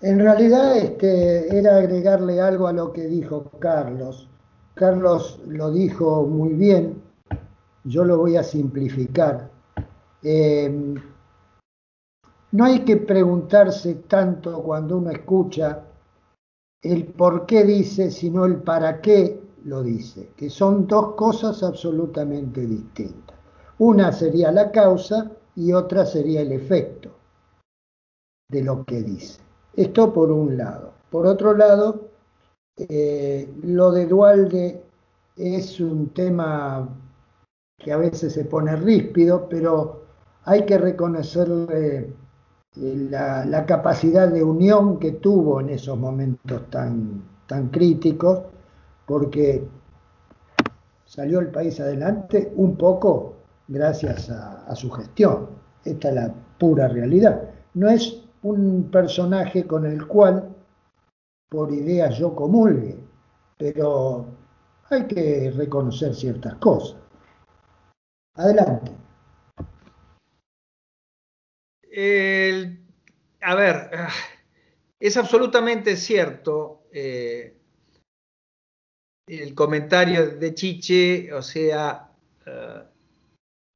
En 0.00 0.18
realidad 0.18 0.76
este, 0.76 1.56
era 1.56 1.76
agregarle 1.76 2.40
algo 2.40 2.66
a 2.66 2.72
lo 2.72 2.92
que 2.92 3.06
dijo 3.06 3.50
Carlos. 3.60 4.28
Carlos 4.74 5.40
lo 5.46 5.70
dijo 5.70 6.26
muy 6.26 6.54
bien, 6.54 7.00
yo 7.84 8.04
lo 8.04 8.18
voy 8.18 8.36
a 8.36 8.42
simplificar. 8.42 9.50
Eh, 10.22 10.94
no 12.50 12.64
hay 12.64 12.80
que 12.80 12.96
preguntarse 12.96 13.94
tanto 14.08 14.62
cuando 14.62 14.98
uno 14.98 15.10
escucha 15.10 15.84
el 16.82 17.06
por 17.06 17.46
qué 17.46 17.64
dice, 17.64 18.10
sino 18.10 18.44
el 18.44 18.62
para 18.62 19.00
qué 19.00 19.40
lo 19.64 19.82
dice, 19.82 20.30
que 20.36 20.48
son 20.50 20.86
dos 20.86 21.14
cosas 21.14 21.62
absolutamente 21.62 22.66
distintas. 22.66 23.36
Una 23.78 24.12
sería 24.12 24.50
la 24.52 24.70
causa 24.70 25.30
y 25.56 25.72
otra 25.72 26.04
sería 26.04 26.40
el 26.40 26.52
efecto 26.52 27.10
de 28.48 28.62
lo 28.62 28.84
que 28.84 29.02
dice. 29.02 29.40
Esto 29.74 30.12
por 30.12 30.30
un 30.30 30.56
lado. 30.56 30.92
Por 31.10 31.26
otro 31.26 31.54
lado, 31.54 32.08
eh, 32.76 33.52
lo 33.62 33.90
de 33.90 34.06
Dualde 34.06 34.82
es 35.36 35.80
un 35.80 36.08
tema 36.10 36.88
que 37.78 37.92
a 37.92 37.96
veces 37.96 38.32
se 38.32 38.44
pone 38.44 38.74
ríspido, 38.76 39.48
pero 39.48 40.02
hay 40.44 40.64
que 40.64 40.78
reconocerle 40.78 42.12
la, 42.76 43.64
capacidad 43.66 44.28
de 44.28 44.42
unión 44.42 44.98
que 44.98 45.12
tuvo 45.12 45.60
en 45.60 45.70
esos 45.70 45.98
momentos 45.98 46.68
tan, 46.70 47.22
tan 47.46 47.68
críticos, 47.68 48.42
porque 49.06 49.66
salió 51.04 51.40
el 51.40 51.50
país 51.50 51.80
adelante 51.80 52.52
un 52.56 52.76
poco 52.76 53.36
gracias 53.66 54.30
a, 54.30 54.74
su 54.74 54.90
gestión. 54.90 55.48
Esta 55.84 56.08
es 56.08 56.14
la 56.14 56.34
pura 56.58 56.88
realidad. 56.88 57.50
no 57.74 57.88
es 57.88 58.22
un 58.42 58.90
personaje 58.90 59.66
con 59.66 59.84
el 59.86 60.06
cual 60.06 60.48
por 61.48 61.72
ideas 61.72 62.18
yo 62.18 62.34
comulgue, 62.34 62.98
pero 63.56 64.26
hay 64.90 65.06
que 65.06 65.50
reconocer 65.56 66.14
ciertas 66.14 66.54
cosas. 66.56 66.96
Adelante. 68.34 68.97
A 73.40 73.54
ver, 73.56 73.90
ah, 73.92 74.08
es 75.00 75.16
absolutamente 75.16 75.96
cierto 75.96 76.84
eh, 76.92 77.56
el 79.26 79.54
comentario 79.54 80.36
de 80.36 80.54
Chiche, 80.54 81.32
o 81.32 81.42
sea, 81.42 82.10
eh, 82.46 82.82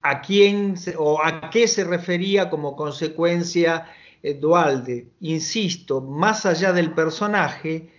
a 0.02 0.20
quién 0.20 0.76
o 0.98 1.20
a 1.20 1.50
qué 1.50 1.66
se 1.66 1.84
refería 1.84 2.48
como 2.48 2.76
consecuencia 2.76 3.88
Dualde. 4.40 5.08
Insisto, 5.20 6.00
más 6.00 6.46
allá 6.46 6.72
del 6.72 6.92
personaje, 6.92 7.90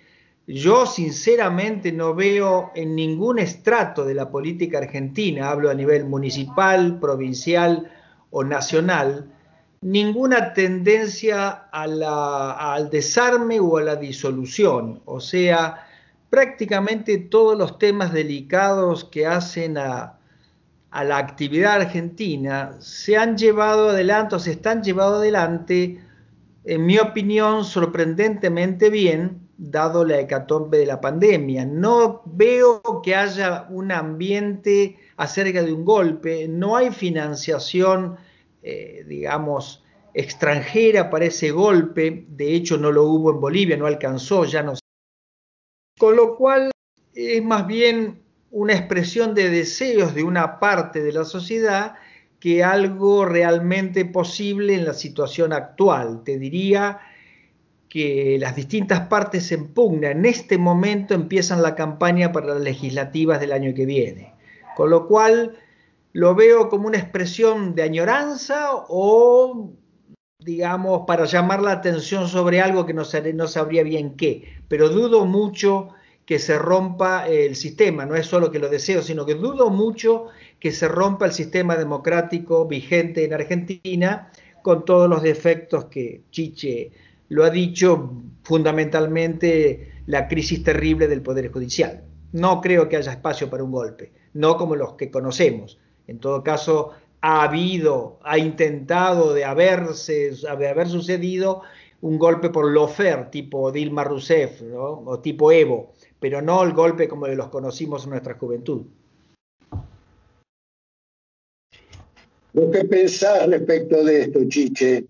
yo 0.48 0.86
sinceramente 0.86 1.92
no 1.92 2.15
veo 2.15 2.72
en 2.75 2.96
ningún 2.96 3.39
estrato 3.39 4.06
de 4.06 4.13
la 4.13 4.32
política 4.32 4.77
argentina, 4.77 5.50
hablo 5.50 5.70
a 5.70 5.74
nivel 5.74 6.06
municipal, 6.06 6.98
provincial 7.00 7.92
o 8.32 8.44
nacional, 8.46 9.34
ninguna 9.84 10.54
tendencia 10.54 11.50
al 11.72 12.90
desarme 12.90 13.60
o 13.60 13.78
a 13.78 13.84
la 13.84 13.96
disolución. 13.96 15.02
O 15.06 15.20
sea, 15.20 15.86
prácticamente 16.30 17.18
todos 17.18 17.58
los 17.58 17.78
temas 17.78 18.13
delicados 18.13 19.04
que 19.04 19.28
hacen 19.28 19.78
a, 19.78 20.18
a 20.90 21.04
la 21.04 21.18
actividad 21.18 21.82
argentina 21.82 22.75
se 22.80 23.18
han 23.18 23.38
llevado 23.38 23.90
adelante 23.90 24.36
o 24.36 24.40
se 24.40 24.52
están 24.52 24.84
llevando 24.84 25.18
adelante 25.18 26.00
en 26.66 26.86
mi 26.86 26.98
opinión, 26.98 27.66
sorprendentemente 27.66 28.90
bien, 28.90 29.42
dado 29.58 30.06
la 30.06 30.20
hecatombe 30.20 30.78
de 30.78 30.86
la 30.86 31.02
pandemia. 31.02 31.66
No 31.66 32.22
veo 32.25 32.82
que 33.04 33.16
haya 33.16 33.68
un 33.70 33.92
ambiente 33.92 34.98
acerca 35.18 35.62
de 35.62 35.74
un 35.74 35.84
golpe, 35.84 36.48
no 36.48 36.78
hay 36.78 36.92
financiación, 36.92 38.18
eh, 38.63 39.03
digamos, 39.08 39.84
extranjera 40.13 41.10
para 41.10 41.25
ese 41.25 41.51
golpe, 41.51 42.25
de 42.29 42.55
hecho 42.55 42.77
no 42.77 42.91
lo 42.91 43.03
hubo 43.03 43.32
en 43.32 43.41
Bolivia, 43.41 43.77
no 43.77 43.86
alcanzó, 43.86 44.46
ya 44.46 44.63
no. 44.63 44.74
Con 45.98 46.15
lo 46.15 46.36
cual 46.36 46.72
es 47.13 47.43
más 47.43 47.67
bien 47.67 48.22
una 48.51 48.74
expresión 48.74 49.34
de 49.34 49.50
deseos 49.50 50.13
de 50.13 50.24
una 50.24 50.60
parte 50.60 51.01
de 51.01 51.12
la 51.12 51.25
sociedad 51.25 51.96
que 52.39 52.63
algo 52.63 53.25
realmente 53.25 54.05
posible 54.05 54.75
en 54.75 54.86
la 54.86 54.93
situación 54.93 55.53
actual. 55.53 56.24
Te 56.24 56.38
diría 56.38 57.00
que 57.89 58.38
las 58.39 58.55
distintas 58.55 59.08
partes 59.08 59.51
en 59.51 59.74
pugna 59.74 60.12
en 60.12 60.25
este 60.25 60.58
momento 60.58 61.13
empiezan 61.13 61.62
la 61.62 61.75
campaña 61.75 62.32
para 62.32 62.48
las 62.48 62.62
legislativas 62.62 63.39
del 63.39 63.51
año 63.51 63.74
que 63.74 63.86
viene. 63.86 64.34
Con 64.75 64.89
lo 64.89 65.08
cual 65.08 65.58
lo 66.13 66.36
veo 66.36 66.70
como 66.70 66.88
una 66.88 67.00
expresión 67.00 67.74
de 67.74 67.82
añoranza 67.82 68.70
o, 68.88 69.74
digamos, 70.39 71.03
para 71.08 71.25
llamar 71.25 71.62
la 71.62 71.72
atención 71.72 72.27
sobre 72.27 72.62
algo 72.62 72.86
que 72.86 72.93
no, 72.93 73.03
no 73.34 73.48
sabría 73.48 73.84
bien 73.84 74.15
qué. 74.15 74.62
Pero 74.67 74.89
dudo 74.89 75.25
mucho 75.25 75.89
que 76.25 76.39
se 76.39 76.58
rompa 76.58 77.27
el 77.27 77.55
sistema, 77.55 78.05
no 78.05 78.15
es 78.15 78.27
solo 78.27 78.51
que 78.51 78.60
lo 78.60 78.70
deseo, 78.70 79.01
sino 79.01 79.25
que 79.25 79.34
dudo 79.34 79.72
mucho 79.72 80.27
que 80.60 80.72
se 80.72 80.88
rompa 80.88 81.25
el 81.25 81.34
sistema 81.34 81.75
democrático 81.75 82.65
vigente 82.67 83.25
en 83.25 83.34
Argentina 83.34 84.32
con 84.62 84.86
todos 84.86 85.10
los 85.10 85.21
defectos 85.21 85.86
que 85.86 86.21
Chiche 86.30 86.91
lo 87.30 87.43
ha 87.43 87.49
dicho, 87.49 88.21
fundamentalmente 88.43 90.04
la 90.06 90.28
crisis 90.28 90.63
terrible 90.63 91.08
del 91.08 91.23
Poder 91.23 91.52
Judicial. 91.52 92.04
No 92.32 92.62
creo 92.62 92.88
que 92.88 92.97
haya 92.97 93.12
espacio 93.12 93.49
para 93.49 93.63
un 93.63 93.71
golpe, 93.71 94.13
no 94.34 94.56
como 94.58 94.76
los 94.76 94.93
que 94.93 95.10
conocemos. 95.10 95.80
En 96.08 96.20
todo 96.20 96.44
caso, 96.44 96.92
ha 97.22 97.44
habido, 97.44 98.20
ha 98.24 98.38
intentado 98.38 99.34
de 99.34 99.46
haberse, 99.46 100.32
de 100.32 100.68
haber 100.68 100.89
sucedido 100.89 101.62
un 102.02 102.20
golpe 102.20 102.50
por 102.50 102.70
lofer, 102.70 103.32
tipo 103.32 103.72
Dilma 103.72 104.04
Rousseff, 104.04 104.62
o 104.76 105.20
tipo 105.20 105.50
Evo, 105.52 105.94
pero 106.20 106.42
no 106.42 106.62
el 106.63 106.74
golpe 106.74 107.08
como 107.08 107.28
los 107.28 107.48
conocimos 107.48 108.04
en 108.04 108.10
nuestra 108.10 108.34
juventud. 108.34 108.86
qué 112.54 112.84
pensás 112.84 113.48
respecto 113.48 114.04
de 114.04 114.22
esto, 114.24 114.39
Chiche? 114.50 115.08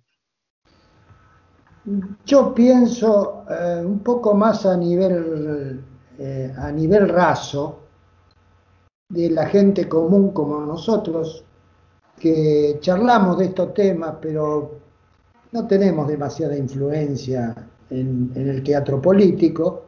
Yo 2.26 2.54
pienso 2.54 3.46
eh, 3.50 3.82
un 3.84 4.00
poco 4.00 4.34
más 4.36 4.66
a 4.66 4.78
nivel, 4.78 5.84
eh, 6.20 6.54
a 6.56 6.72
nivel 6.72 7.10
raso 7.10 7.83
de 9.14 9.30
la 9.30 9.46
gente 9.46 9.88
común 9.88 10.32
como 10.32 10.66
nosotros, 10.66 11.44
que 12.20 12.78
charlamos 12.80 13.38
de 13.38 13.46
estos 13.46 13.74
temas, 13.74 14.16
pero 14.20 14.72
no 15.52 15.68
tenemos 15.68 16.08
demasiada 16.08 16.58
influencia 16.58 17.56
en, 17.92 18.32
el 18.36 18.64
teatro 18.64 19.00
político. 19.00 19.84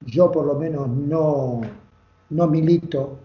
Yo 0.00 0.30
por 0.30 0.46
lo 0.46 0.54
menos 0.54 0.88
no, 0.88 1.60
no 2.30 2.46
milito 2.46 3.18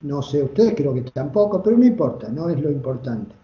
no 0.00 0.20
sé 0.20 0.42
usted, 0.42 0.74
creo 0.74 0.92
que 0.92 1.02
tampoco, 1.02 1.62
pero 1.62 1.78
no 1.78 1.84
importa, 1.84 2.28
no 2.28 2.50
es 2.50 2.60
lo 2.60 2.70
importante. 2.70 3.34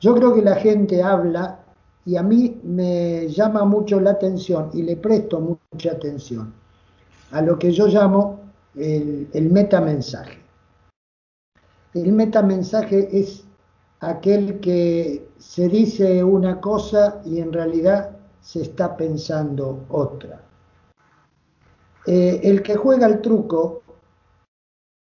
Yo 0.00 0.14
creo 0.14 0.32
que 0.34 0.42
la 0.42 0.54
gente 0.54 1.02
habla 1.02 1.58
y 2.04 2.16
a 2.16 2.22
mí 2.22 2.60
me 2.62 3.26
llama 3.28 3.64
mucho 3.64 3.98
la 4.00 4.10
atención 4.10 4.70
y 4.74 4.82
le 4.82 4.96
presto 4.96 5.40
mucha 5.40 5.92
atención 5.92 6.52
a 7.32 7.42
lo 7.42 7.58
que 7.58 7.72
yo 7.72 7.88
llamo 7.88 8.40
el, 8.76 9.28
el 9.32 9.50
metamensaje. 9.50 10.47
El 11.94 12.12
metamensaje 12.12 13.08
es 13.18 13.44
aquel 14.00 14.60
que 14.60 15.28
se 15.38 15.68
dice 15.68 16.22
una 16.22 16.60
cosa 16.60 17.20
y 17.24 17.40
en 17.40 17.52
realidad 17.52 18.16
se 18.40 18.62
está 18.62 18.96
pensando 18.96 19.84
otra. 19.88 20.42
Eh, 22.06 22.40
el 22.44 22.62
que 22.62 22.76
juega 22.76 23.06
el 23.06 23.20
truco 23.20 23.82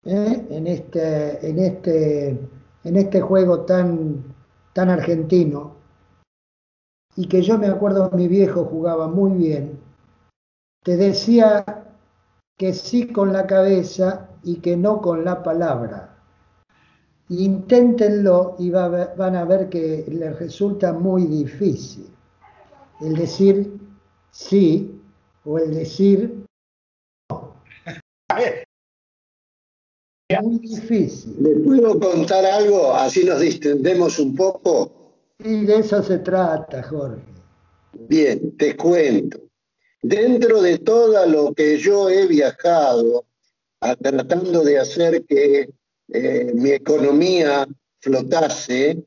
¿eh? 0.04 0.46
en, 0.50 0.66
este, 0.66 1.48
en, 1.48 1.58
este, 1.58 2.28
en 2.84 2.96
este 2.96 3.20
juego 3.20 3.60
tan, 3.62 4.34
tan 4.72 4.88
argentino, 4.90 5.76
y 7.16 7.28
que 7.28 7.42
yo 7.42 7.58
me 7.58 7.66
acuerdo 7.66 8.10
mi 8.12 8.28
viejo 8.28 8.64
jugaba 8.64 9.08
muy 9.08 9.32
bien, 9.32 9.80
te 10.84 10.96
decía 10.96 11.64
que 12.56 12.72
sí 12.72 13.12
con 13.12 13.32
la 13.32 13.46
cabeza 13.46 14.28
y 14.42 14.56
que 14.60 14.76
no 14.76 15.00
con 15.00 15.24
la 15.24 15.42
palabra. 15.42 16.15
Inténtenlo 17.28 18.56
y 18.58 18.70
van 18.70 19.36
a 19.36 19.44
ver 19.44 19.68
que 19.68 20.04
les 20.08 20.38
resulta 20.38 20.92
muy 20.92 21.26
difícil 21.26 22.06
el 23.00 23.14
decir 23.14 23.72
sí 24.30 25.00
o 25.44 25.58
el 25.58 25.74
decir 25.74 26.44
no. 27.30 27.54
Muy 30.42 30.58
difícil. 30.58 31.36
¿Le 31.40 31.56
puedo 31.60 32.00
contar 32.00 32.44
algo? 32.44 32.92
Así 32.92 33.24
nos 33.24 33.40
distendemos 33.40 34.18
un 34.18 34.34
poco. 34.34 35.14
Y 35.38 35.64
de 35.66 35.78
eso 35.78 36.02
se 36.02 36.18
trata, 36.18 36.82
Jorge. 36.82 37.22
Bien, 37.92 38.56
te 38.56 38.76
cuento. 38.76 39.38
Dentro 40.02 40.62
de 40.62 40.78
todo 40.78 41.26
lo 41.26 41.54
que 41.54 41.78
yo 41.78 42.10
he 42.10 42.26
viajado, 42.26 43.24
tratando 44.00 44.62
de 44.64 44.78
hacer 44.78 45.24
que 45.24 45.70
eh, 46.08 46.52
mi 46.54 46.70
economía 46.70 47.66
flotase, 48.00 49.04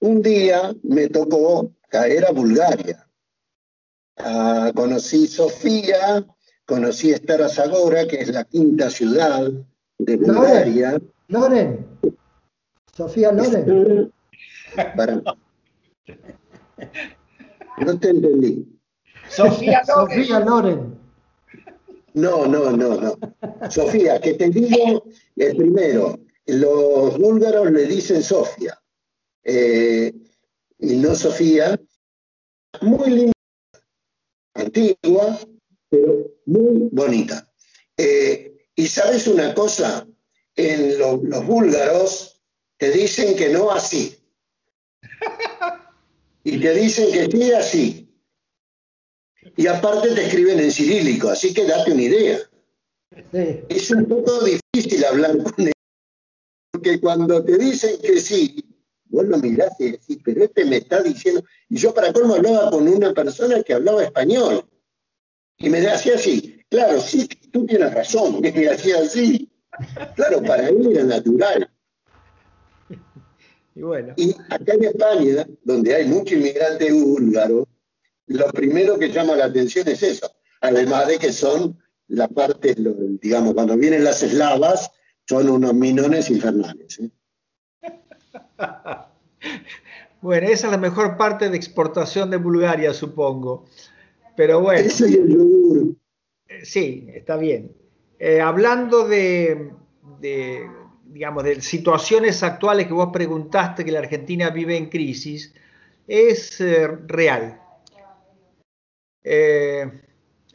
un 0.00 0.22
día 0.22 0.74
me 0.82 1.08
tocó 1.08 1.72
caer 1.88 2.24
a 2.26 2.32
Bulgaria. 2.32 3.06
Ah, 4.16 4.72
conocí 4.74 5.26
Sofía, 5.26 6.26
conocí 6.66 7.10
Estara 7.10 7.48
Zagora, 7.48 8.06
que 8.06 8.20
es 8.20 8.28
la 8.28 8.44
quinta 8.44 8.90
ciudad 8.90 9.50
de 9.98 10.16
Bulgaria. 10.16 11.00
Loren. 11.28 11.86
Sofía 12.96 13.32
Loren. 13.32 14.12
Para... 14.96 15.22
No 17.78 17.98
te 17.98 18.10
entendí. 18.10 18.66
Sofía 19.28 19.82
Loren. 19.86 20.18
Sofía 20.18 20.40
Loren. 20.40 21.00
No, 22.14 22.46
no, 22.46 22.70
no, 22.72 23.00
no. 23.00 23.18
Sofía, 23.70 24.20
que 24.20 24.34
te 24.34 24.50
digo, 24.50 25.04
el 25.36 25.56
primero, 25.56 26.18
los 26.54 27.18
búlgaros 27.18 27.70
le 27.70 27.86
dicen 27.86 28.22
Sofía 28.22 28.80
eh, 29.44 30.12
y 30.78 30.96
no 30.96 31.14
Sofía. 31.14 31.80
Muy 32.82 33.10
linda, 33.10 33.32
antigua, 34.54 35.38
pero 35.88 36.30
muy 36.46 36.88
bonita. 36.92 37.52
Eh, 37.96 38.66
y 38.74 38.86
sabes 38.86 39.26
una 39.26 39.52
cosa, 39.54 40.06
en 40.54 40.98
los 40.98 41.46
búlgaros 41.46 42.40
te 42.76 42.90
dicen 42.90 43.36
que 43.36 43.50
no 43.50 43.70
así. 43.70 44.16
Y 46.42 46.58
te 46.58 46.72
dicen 46.74 47.12
que 47.12 47.30
sí, 47.30 47.52
así. 47.52 48.10
Y 49.56 49.66
aparte 49.66 50.14
te 50.14 50.26
escriben 50.26 50.58
en 50.58 50.72
cirílico, 50.72 51.28
así 51.28 51.52
que 51.52 51.66
date 51.66 51.92
una 51.92 52.02
idea. 52.02 52.38
Es 53.68 53.90
un 53.90 54.06
poco 54.06 54.40
difícil 54.44 55.04
hablar 55.04 55.36
con 55.42 55.54
ellos, 55.58 55.72
porque 56.90 57.00
cuando 57.00 57.44
te 57.44 57.56
dicen 57.56 58.00
que 58.02 58.20
sí, 58.20 58.64
vos 59.04 59.24
lo 59.24 59.38
mirás 59.38 59.78
y 59.78 59.92
decís, 59.92 60.18
pero 60.24 60.44
este 60.44 60.64
me 60.64 60.78
está 60.78 61.02
diciendo. 61.02 61.44
Y 61.68 61.76
yo, 61.76 61.94
para 61.94 62.12
colmo, 62.12 62.34
hablaba 62.34 62.70
con 62.70 62.88
una 62.88 63.12
persona 63.12 63.62
que 63.62 63.74
hablaba 63.74 64.02
español. 64.02 64.64
Y 65.58 65.70
me 65.70 65.80
decía 65.80 66.14
así, 66.16 66.64
claro, 66.68 67.00
sí, 67.00 67.28
tú 67.52 67.64
tienes 67.66 67.94
razón, 67.94 68.40
me 68.40 68.68
hacía 68.68 68.98
así. 68.98 69.48
Claro, 70.16 70.42
para 70.42 70.68
él 70.68 70.90
era 70.90 71.04
natural. 71.04 71.70
Y, 73.74 73.82
bueno. 73.82 74.12
y 74.16 74.34
acá 74.48 74.74
en 74.74 74.84
España, 74.84 75.46
donde 75.62 75.94
hay 75.94 76.06
muchos 76.06 76.32
inmigrantes 76.32 76.92
búlgaros, 76.92 77.66
lo 78.26 78.46
primero 78.48 78.98
que 78.98 79.12
llama 79.12 79.36
la 79.36 79.44
atención 79.44 79.86
es 79.86 80.02
eso, 80.02 80.30
además 80.60 81.06
de 81.06 81.18
que 81.18 81.32
son 81.32 81.78
la 82.08 82.26
parte, 82.26 82.74
digamos, 83.22 83.54
cuando 83.54 83.76
vienen 83.76 84.02
las 84.02 84.24
eslavas, 84.24 84.90
son 85.28 85.48
unos 85.48 85.74
minones 85.74 86.30
infernales. 86.30 87.00
¿eh? 87.00 87.10
bueno, 90.20 90.48
esa 90.48 90.66
es 90.66 90.72
la 90.72 90.78
mejor 90.78 91.16
parte 91.16 91.48
de 91.48 91.56
exportación 91.56 92.30
de 92.30 92.36
Bulgaria, 92.36 92.92
supongo. 92.92 93.66
Pero 94.36 94.60
bueno. 94.60 94.80
Eso 94.80 95.06
y 95.06 95.14
el 95.14 95.28
yogur. 95.28 95.96
Eh, 96.48 96.64
sí, 96.64 97.08
está 97.14 97.36
bien. 97.36 97.72
Eh, 98.18 98.40
hablando 98.40 99.06
de, 99.06 99.70
digamos, 101.04 101.44
de 101.44 101.60
situaciones 101.60 102.42
actuales 102.42 102.86
que 102.86 102.92
vos 102.92 103.10
preguntaste 103.12 103.84
que 103.84 103.92
la 103.92 104.00
Argentina 104.00 104.50
vive 104.50 104.76
en 104.76 104.90
crisis, 104.90 105.54
es 106.06 106.60
real. 107.06 107.60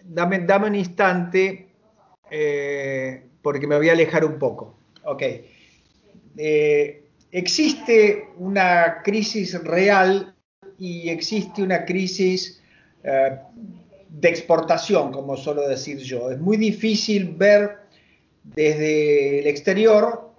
dame, 0.03 0.39
dame 0.39 0.67
un 0.67 0.75
instante 0.75 1.69
porque 3.45 3.67
me 3.67 3.77
voy 3.77 3.89
a 3.89 3.91
alejar 3.91 4.25
un 4.25 4.39
poco. 4.39 4.75
Ok. 5.03 5.21
Existe 7.31 8.29
una 8.39 9.03
crisis 9.03 9.61
real 9.63 10.33
y 10.79 11.09
existe 11.09 11.61
una 11.61 11.85
crisis 11.85 12.59
eh, 13.03 13.37
de 14.09 14.29
exportación, 14.29 15.11
como 15.11 15.37
suelo 15.37 15.67
decir 15.67 15.99
yo. 15.99 16.31
Es 16.31 16.39
muy 16.39 16.57
difícil 16.57 17.35
ver 17.35 17.81
desde 18.41 19.41
el 19.41 19.47
exterior 19.47 20.31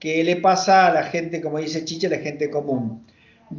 qué 0.00 0.24
le 0.24 0.36
pasa 0.36 0.86
a 0.86 0.94
la 0.94 1.02
gente, 1.02 1.42
como 1.42 1.58
dice 1.58 1.84
Chicha, 1.84 2.08
la 2.08 2.18
gente 2.18 2.48
común. 2.48 3.06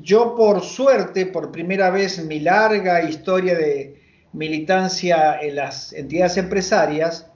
Yo, 0.02 0.36
por 0.36 0.64
suerte, 0.64 1.28
por 1.28 1.52
primera 1.52 1.92
vez 1.92 2.18
en 2.18 2.28
mi 2.28 2.40
larga 2.40 3.04
historia 3.04 3.56
de 3.56 4.02
militancia 4.34 5.40
en 5.40 5.58
las 5.58 5.94
entidades 5.94 6.38
empresarias, 6.38 7.29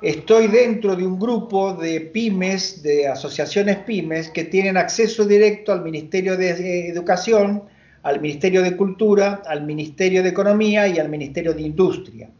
Estoy 0.00 0.46
dentro 0.46 0.94
de 0.94 1.04
un 1.04 1.18
grupo 1.18 1.74
de 1.74 2.00
pymes, 2.00 2.84
de 2.84 3.08
asociaciones 3.08 3.78
pymes, 3.78 4.30
que 4.30 4.44
tienen 4.44 4.76
acceso 4.76 5.24
directo 5.24 5.72
al 5.72 5.82
Ministerio 5.82 6.36
de 6.36 6.88
Educación, 6.88 7.64
al 8.04 8.20
Ministerio 8.20 8.62
de 8.62 8.76
Cultura, 8.76 9.42
al 9.44 9.64
Ministerio 9.66 10.22
de 10.22 10.28
Economía 10.28 10.86
y 10.86 11.00
al 11.00 11.08
Ministerio 11.08 11.52
de 11.52 11.62
Industria. 11.62 12.30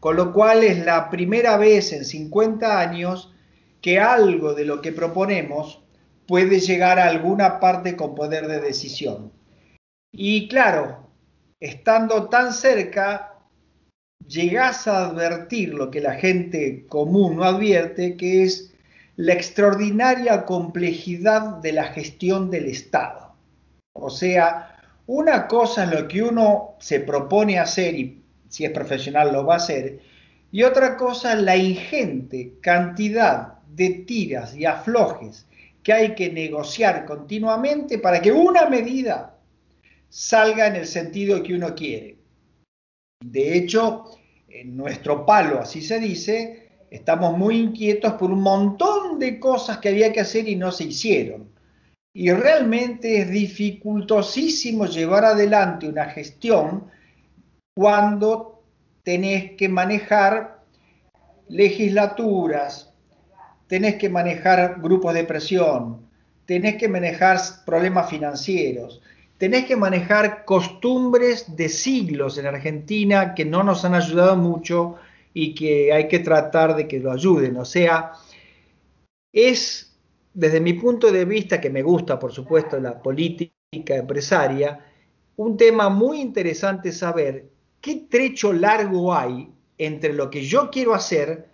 Con 0.00 0.16
lo 0.16 0.32
cual 0.32 0.64
es 0.64 0.84
la 0.84 1.08
primera 1.08 1.56
vez 1.56 1.92
en 1.92 2.04
50 2.04 2.80
años 2.80 3.32
que 3.80 4.00
algo 4.00 4.52
de 4.52 4.64
lo 4.64 4.80
que 4.80 4.90
proponemos 4.90 5.84
puede 6.26 6.58
llegar 6.58 6.98
a 6.98 7.08
alguna 7.08 7.60
parte 7.60 7.94
con 7.94 8.16
poder 8.16 8.48
de 8.48 8.60
decisión. 8.60 9.30
Y 10.10 10.48
claro, 10.48 11.10
estando 11.60 12.28
tan 12.28 12.52
cerca, 12.52 13.33
llegás 14.28 14.86
a 14.86 15.06
advertir 15.06 15.74
lo 15.74 15.90
que 15.90 16.00
la 16.00 16.14
gente 16.14 16.86
común 16.88 17.36
no 17.36 17.44
advierte, 17.44 18.16
que 18.16 18.44
es 18.44 18.72
la 19.16 19.32
extraordinaria 19.32 20.44
complejidad 20.44 21.58
de 21.58 21.72
la 21.72 21.84
gestión 21.84 22.50
del 22.50 22.66
Estado. 22.66 23.34
O 23.92 24.10
sea, 24.10 24.76
una 25.06 25.46
cosa 25.46 25.84
es 25.84 25.90
lo 25.90 26.08
que 26.08 26.22
uno 26.22 26.76
se 26.80 27.00
propone 27.00 27.58
hacer 27.58 27.94
y 27.94 28.22
si 28.48 28.64
es 28.64 28.70
profesional 28.70 29.32
lo 29.32 29.44
va 29.44 29.54
a 29.54 29.58
hacer, 29.58 30.00
y 30.50 30.62
otra 30.62 30.96
cosa 30.96 31.32
es 31.32 31.42
la 31.42 31.56
ingente 31.56 32.54
cantidad 32.60 33.54
de 33.74 33.90
tiras 33.90 34.54
y 34.54 34.64
aflojes 34.64 35.46
que 35.82 35.92
hay 35.92 36.14
que 36.14 36.30
negociar 36.30 37.04
continuamente 37.04 37.98
para 37.98 38.22
que 38.22 38.32
una 38.32 38.68
medida 38.68 39.36
salga 40.08 40.68
en 40.68 40.76
el 40.76 40.86
sentido 40.86 41.42
que 41.42 41.54
uno 41.54 41.74
quiere. 41.74 42.16
De 43.20 43.56
hecho, 43.56 44.04
en 44.48 44.76
nuestro 44.76 45.26
palo, 45.26 45.60
así 45.60 45.82
se 45.82 45.98
dice, 45.98 46.68
estamos 46.90 47.36
muy 47.36 47.58
inquietos 47.58 48.14
por 48.14 48.30
un 48.30 48.40
montón 48.40 49.18
de 49.18 49.40
cosas 49.40 49.78
que 49.78 49.88
había 49.88 50.12
que 50.12 50.20
hacer 50.20 50.48
y 50.48 50.56
no 50.56 50.70
se 50.70 50.84
hicieron. 50.84 51.50
Y 52.12 52.30
realmente 52.30 53.20
es 53.20 53.30
dificultosísimo 53.30 54.86
llevar 54.86 55.24
adelante 55.24 55.88
una 55.88 56.04
gestión 56.06 56.84
cuando 57.76 58.62
tenés 59.02 59.52
que 59.52 59.68
manejar 59.68 60.62
legislaturas, 61.48 62.92
tenés 63.66 63.96
que 63.96 64.08
manejar 64.08 64.80
grupos 64.80 65.14
de 65.14 65.24
presión, 65.24 66.08
tenés 66.46 66.76
que 66.76 66.88
manejar 66.88 67.38
problemas 67.66 68.08
financieros, 68.08 69.02
tenés 69.44 69.66
que 69.66 69.76
manejar 69.76 70.46
costumbres 70.46 71.54
de 71.54 71.68
siglos 71.68 72.38
en 72.38 72.46
Argentina 72.46 73.34
que 73.34 73.44
no 73.44 73.62
nos 73.62 73.84
han 73.84 73.94
ayudado 73.94 74.36
mucho 74.36 74.94
y 75.34 75.54
que 75.54 75.92
hay 75.92 76.08
que 76.08 76.20
tratar 76.20 76.74
de 76.74 76.88
que 76.88 76.98
lo 76.98 77.12
ayuden. 77.12 77.58
O 77.58 77.66
sea, 77.66 78.12
es 79.30 79.98
desde 80.32 80.62
mi 80.62 80.72
punto 80.72 81.12
de 81.12 81.26
vista, 81.26 81.60
que 81.60 81.68
me 81.68 81.82
gusta 81.82 82.18
por 82.18 82.32
supuesto 82.32 82.80
la 82.80 83.02
política 83.02 83.52
empresaria, 83.96 84.82
un 85.36 85.58
tema 85.58 85.90
muy 85.90 86.22
interesante 86.22 86.90
saber 86.90 87.50
qué 87.82 88.06
trecho 88.08 88.50
largo 88.50 89.14
hay 89.14 89.52
entre 89.76 90.14
lo 90.14 90.30
que 90.30 90.40
yo 90.40 90.70
quiero 90.70 90.94
hacer 90.94 91.50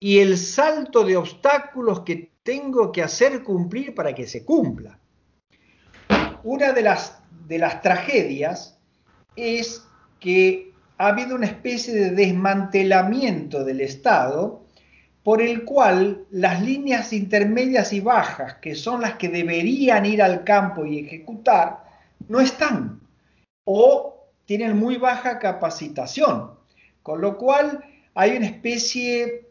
y 0.00 0.18
el 0.18 0.36
salto 0.36 1.04
de 1.04 1.16
obstáculos 1.16 2.00
que 2.00 2.32
tengo 2.42 2.90
que 2.90 3.04
hacer 3.04 3.44
cumplir 3.44 3.94
para 3.94 4.12
que 4.16 4.26
se 4.26 4.44
cumpla 4.44 4.97
una 6.44 6.72
de 6.72 6.82
las, 6.82 7.18
de 7.46 7.58
las 7.58 7.82
tragedias 7.82 8.78
es 9.36 9.84
que 10.20 10.72
ha 10.98 11.08
habido 11.08 11.36
una 11.36 11.46
especie 11.46 11.94
de 11.94 12.10
desmantelamiento 12.10 13.64
del 13.64 13.80
Estado 13.80 14.64
por 15.22 15.42
el 15.42 15.64
cual 15.64 16.24
las 16.30 16.62
líneas 16.62 17.12
intermedias 17.12 17.92
y 17.92 18.00
bajas, 18.00 18.54
que 18.54 18.74
son 18.74 19.02
las 19.02 19.14
que 19.14 19.28
deberían 19.28 20.06
ir 20.06 20.22
al 20.22 20.42
campo 20.42 20.86
y 20.86 21.00
ejecutar, 21.00 21.84
no 22.28 22.40
están 22.40 23.00
o 23.64 24.24
tienen 24.46 24.78
muy 24.78 24.96
baja 24.96 25.38
capacitación. 25.38 26.52
Con 27.02 27.20
lo 27.20 27.36
cual 27.36 27.84
hay 28.14 28.36
una 28.36 28.46
especie 28.46 29.47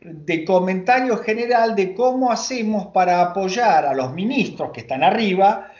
de 0.00 0.44
comentario 0.44 1.16
general 1.18 1.74
de 1.74 1.94
cómo 1.94 2.30
hacemos 2.30 2.88
para 2.88 3.20
apoyar 3.20 3.84
a 3.86 3.94
los 3.94 4.12
ministros 4.14 4.70
que 4.72 4.80
están 4.80 5.02
arriba 5.02 5.72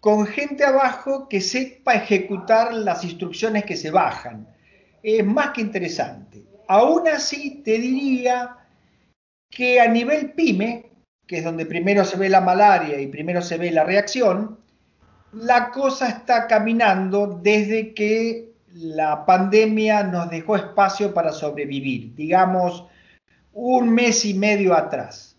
con 0.00 0.26
gente 0.26 0.64
abajo 0.64 1.28
que 1.28 1.40
sepa 1.40 1.94
ejecutar 1.94 2.72
las 2.72 3.02
instrucciones 3.02 3.64
que 3.64 3.76
se 3.76 3.90
bajan. 3.90 4.46
Es 5.02 5.24
más 5.24 5.50
que 5.50 5.60
interesante. 5.60 6.44
Aún 6.68 7.08
así, 7.08 7.62
te 7.64 7.78
diría 7.78 8.56
que 9.50 9.80
a 9.80 9.88
nivel 9.88 10.32
pyme, 10.32 10.90
que 11.26 11.38
es 11.38 11.44
donde 11.44 11.66
primero 11.66 12.04
se 12.04 12.16
ve 12.16 12.28
la 12.28 12.40
malaria 12.40 13.00
y 13.00 13.08
primero 13.08 13.42
se 13.42 13.58
ve 13.58 13.70
la 13.72 13.84
reacción, 13.84 14.58
la 15.32 15.70
cosa 15.70 16.08
está 16.08 16.46
caminando 16.46 17.40
desde 17.42 17.92
que 17.92 18.52
la 18.74 19.26
pandemia 19.26 20.04
nos 20.04 20.30
dejó 20.30 20.56
espacio 20.56 21.12
para 21.12 21.32
sobrevivir. 21.32 22.14
Digamos, 22.14 22.84
un 23.60 23.90
mes 23.90 24.24
y 24.24 24.34
medio 24.34 24.72
atrás. 24.72 25.36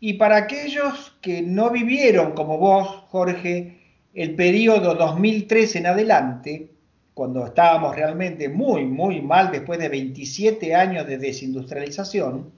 Y 0.00 0.14
para 0.14 0.36
aquellos 0.36 1.16
que 1.20 1.40
no 1.40 1.70
vivieron 1.70 2.32
como 2.32 2.58
vos, 2.58 3.04
Jorge, 3.10 3.80
el 4.12 4.34
periodo 4.34 4.96
2003 4.96 5.76
en 5.76 5.86
adelante, 5.86 6.70
cuando 7.14 7.46
estábamos 7.46 7.94
realmente 7.94 8.48
muy, 8.48 8.84
muy 8.84 9.22
mal 9.22 9.52
después 9.52 9.78
de 9.78 9.88
27 9.88 10.74
años 10.74 11.06
de 11.06 11.16
desindustrialización, 11.16 12.50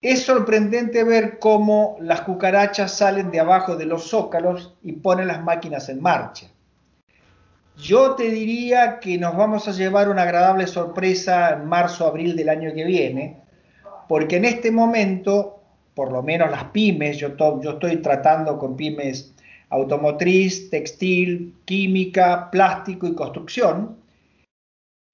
es 0.00 0.24
sorprendente 0.24 1.04
ver 1.04 1.38
cómo 1.38 1.96
las 2.00 2.22
cucarachas 2.22 2.92
salen 2.92 3.30
de 3.30 3.38
abajo 3.38 3.76
de 3.76 3.86
los 3.86 4.08
zócalos 4.08 4.74
y 4.82 4.94
ponen 4.94 5.28
las 5.28 5.44
máquinas 5.44 5.88
en 5.88 6.02
marcha. 6.02 6.48
Yo 7.76 8.16
te 8.16 8.24
diría 8.24 8.98
que 8.98 9.16
nos 9.16 9.36
vamos 9.36 9.68
a 9.68 9.72
llevar 9.72 10.08
una 10.08 10.22
agradable 10.22 10.66
sorpresa 10.66 11.50
en 11.50 11.66
marzo, 11.66 12.04
abril 12.04 12.34
del 12.34 12.48
año 12.48 12.74
que 12.74 12.84
viene, 12.84 13.41
porque 14.12 14.36
en 14.36 14.44
este 14.44 14.70
momento, 14.70 15.62
por 15.94 16.12
lo 16.12 16.22
menos 16.22 16.50
las 16.50 16.64
pymes, 16.64 17.16
yo, 17.16 17.28
estoy 17.28 17.96
tratando 18.02 18.58
con 18.58 18.76
pymes 18.76 19.32
automotriz, 19.70 20.68
textil, 20.68 21.54
química, 21.64 22.50
plástico 22.50 23.06
y 23.06 23.14
construcción. 23.14 23.96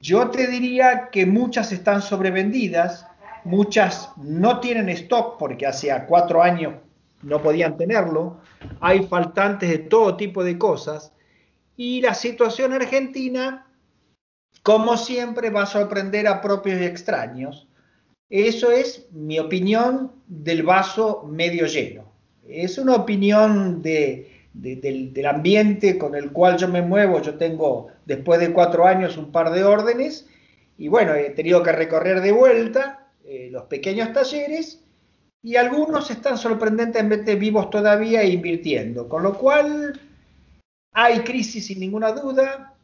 Yo 0.03 0.31
te 0.31 0.49
diría 0.49 1.11
que 1.13 1.27
muchas 1.27 1.71
están 1.71 2.03
sobrevendidas, 2.03 3.07
muchas 3.45 4.11
no 4.17 4.59
tienen 4.59 4.89
stock 4.89 5.39
porque 5.39 5.69
hace 5.69 5.93
cuatro 6.09 6.43
años 6.43 6.75
no 7.23 7.41
podían 7.41 7.77
tenerlo, 7.77 8.39
hay 8.81 9.07
faltantes 9.07 9.71
de 9.71 9.79
todo 9.79 10.17
tipo 10.17 10.43
de 10.43 10.59
cosas 10.59 11.13
y 11.77 12.01
la 12.01 12.15
situación 12.15 12.73
argentina, 12.73 13.65
como 14.65 14.97
siempre, 14.97 15.51
va 15.51 15.63
a 15.63 15.67
sorprender 15.67 16.27
a 16.27 16.41
propios 16.41 16.81
y 16.81 16.85
extraños. 16.85 17.68
Eso 18.31 18.71
es 18.71 19.07
mi 19.13 19.39
opinión 19.39 20.13
del 20.27 20.63
vaso 20.63 21.25
medio 21.29 21.67
lleno. 21.67 22.05
Es 22.47 22.79
una 22.79 22.95
opinión 22.95 23.83
de, 23.83 24.31
del, 24.53 25.27
ambiente 25.27 25.99
con 25.99 26.15
el 26.15 26.33
cual 26.33 26.59
yo 26.59 26.69
me 26.69 26.83
muevo. 26.83 27.21
Yo 27.23 27.37
tengo, 27.37 27.89
después 28.05 28.41
de 28.41 28.53
cuatro 28.53 28.87
años, 28.87 29.17
un 29.17 29.33
par 29.33 29.51
de 29.51 29.65
órdenes 29.65 30.27
y 30.79 30.89
bueno, 30.89 31.15
he 31.15 31.31
tenido 31.31 31.63
que 31.63 31.73
recorrer 31.73 32.21
de 32.21 32.33
vuelta 32.33 33.09
eh, 33.25 33.49
los 33.51 33.65
pequeños 33.65 34.13
talleres 34.13 34.81
y 35.43 35.57
algunos 35.57 36.11
están 36.11 36.39
sorprendentemente 36.39 37.35
vivos 37.35 37.69
todavía 37.69 38.23
e 38.23 38.31
invirtiendo, 38.31 39.09
con 39.09 39.25
lo 39.25 39.35
cual 39.37 40.01
hay 40.93 41.21
crisis 41.21 41.67
sin 41.67 41.81
ninguna 41.81 42.13
duda, 42.13 42.75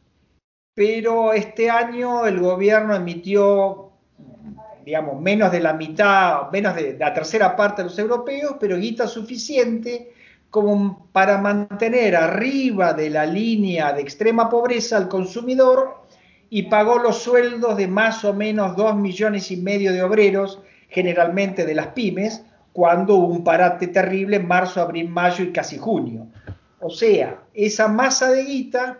pero 0.73 1.33
este 1.33 1.69
año 1.69 2.25
el 2.25 2.39
gobierno 2.39 2.95
emitió, 2.95 3.84
digamos, 4.85 5.19
menos 5.19 5.51
de 5.51 5.59
la 5.59 5.73
mitad, 5.73 6.51
menos 6.51 6.75
de 6.75 6.95
la 6.97 7.13
tercera 7.13 7.55
parte 7.55 7.81
de 7.81 7.89
los 7.89 7.97
europeos, 7.97 8.55
pero 8.59 8.77
guita 8.77 9.07
suficiente 9.07 10.13
como 10.51 11.07
para 11.11 11.39
mantener 11.39 12.15
arriba 12.15 12.93
de 12.93 13.09
la 13.09 13.25
línea 13.25 13.91
de 13.91 14.01
extrema 14.01 14.49
pobreza 14.49 14.95
al 14.95 15.09
consumidor 15.09 16.05
y 16.49 16.63
pagó 16.63 16.99
los 16.99 17.17
sueldos 17.17 17.75
de 17.75 17.87
más 17.87 18.23
o 18.23 18.33
menos 18.33 18.75
dos 18.75 18.95
millones 18.95 19.49
y 19.51 19.57
medio 19.57 19.91
de 19.91 20.03
obreros, 20.03 20.61
generalmente 20.87 21.65
de 21.65 21.73
las 21.73 21.87
pymes, 21.87 22.43
cuando 22.71 23.15
hubo 23.15 23.27
un 23.27 23.43
parate 23.43 23.87
terrible 23.87 24.37
en 24.37 24.47
marzo, 24.47 24.81
abril, 24.81 25.09
mayo 25.09 25.43
y 25.43 25.51
casi 25.51 25.77
junio. 25.77 26.27
O 26.79 26.89
sea, 26.89 27.41
esa 27.53 27.87
masa 27.87 28.29
de 28.29 28.43
guita 28.43 28.99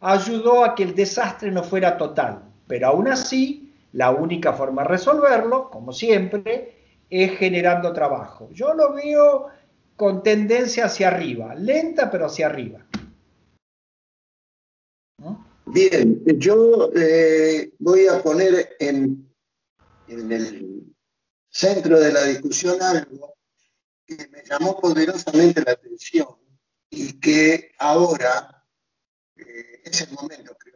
ayudó 0.00 0.64
a 0.64 0.74
que 0.74 0.84
el 0.84 0.94
desastre 0.94 1.50
no 1.50 1.64
fuera 1.64 1.96
total, 1.96 2.42
pero 2.66 2.88
aún 2.88 3.08
así, 3.08 3.63
la 3.94 4.10
única 4.10 4.52
forma 4.52 4.82
de 4.82 4.88
resolverlo, 4.88 5.70
como 5.70 5.92
siempre, 5.92 7.04
es 7.08 7.38
generando 7.38 7.92
trabajo. 7.92 8.50
Yo 8.52 8.74
lo 8.74 8.92
veo 8.92 9.48
con 9.96 10.22
tendencia 10.22 10.86
hacia 10.86 11.08
arriba, 11.08 11.54
lenta 11.54 12.10
pero 12.10 12.26
hacia 12.26 12.46
arriba. 12.46 12.84
Bien, 15.66 16.24
yo 16.38 16.90
eh, 16.94 17.72
voy 17.78 18.08
a 18.08 18.20
poner 18.20 18.76
en, 18.80 19.32
el 20.08 20.92
centro 21.48 21.98
de 22.00 22.12
la 22.12 22.24
discusión 22.24 22.82
algo 22.82 23.36
que 24.04 24.28
me 24.28 24.42
llamó 24.44 24.78
poderosamente 24.80 25.62
la 25.64 25.72
atención 25.72 26.28
y 26.90 27.12
que 27.20 27.70
ahora 27.78 28.66
eh, 29.36 29.82
es 29.84 30.00
el 30.02 30.12
momento, 30.14 30.56
creo. 30.58 30.74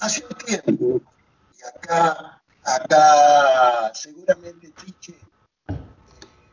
Hace 0.00 0.24
un 0.24 0.36
tiempo, 0.36 1.11
acá, 1.68 2.42
acá 2.64 3.92
seguramente 3.94 4.72
Chiche 4.76 5.14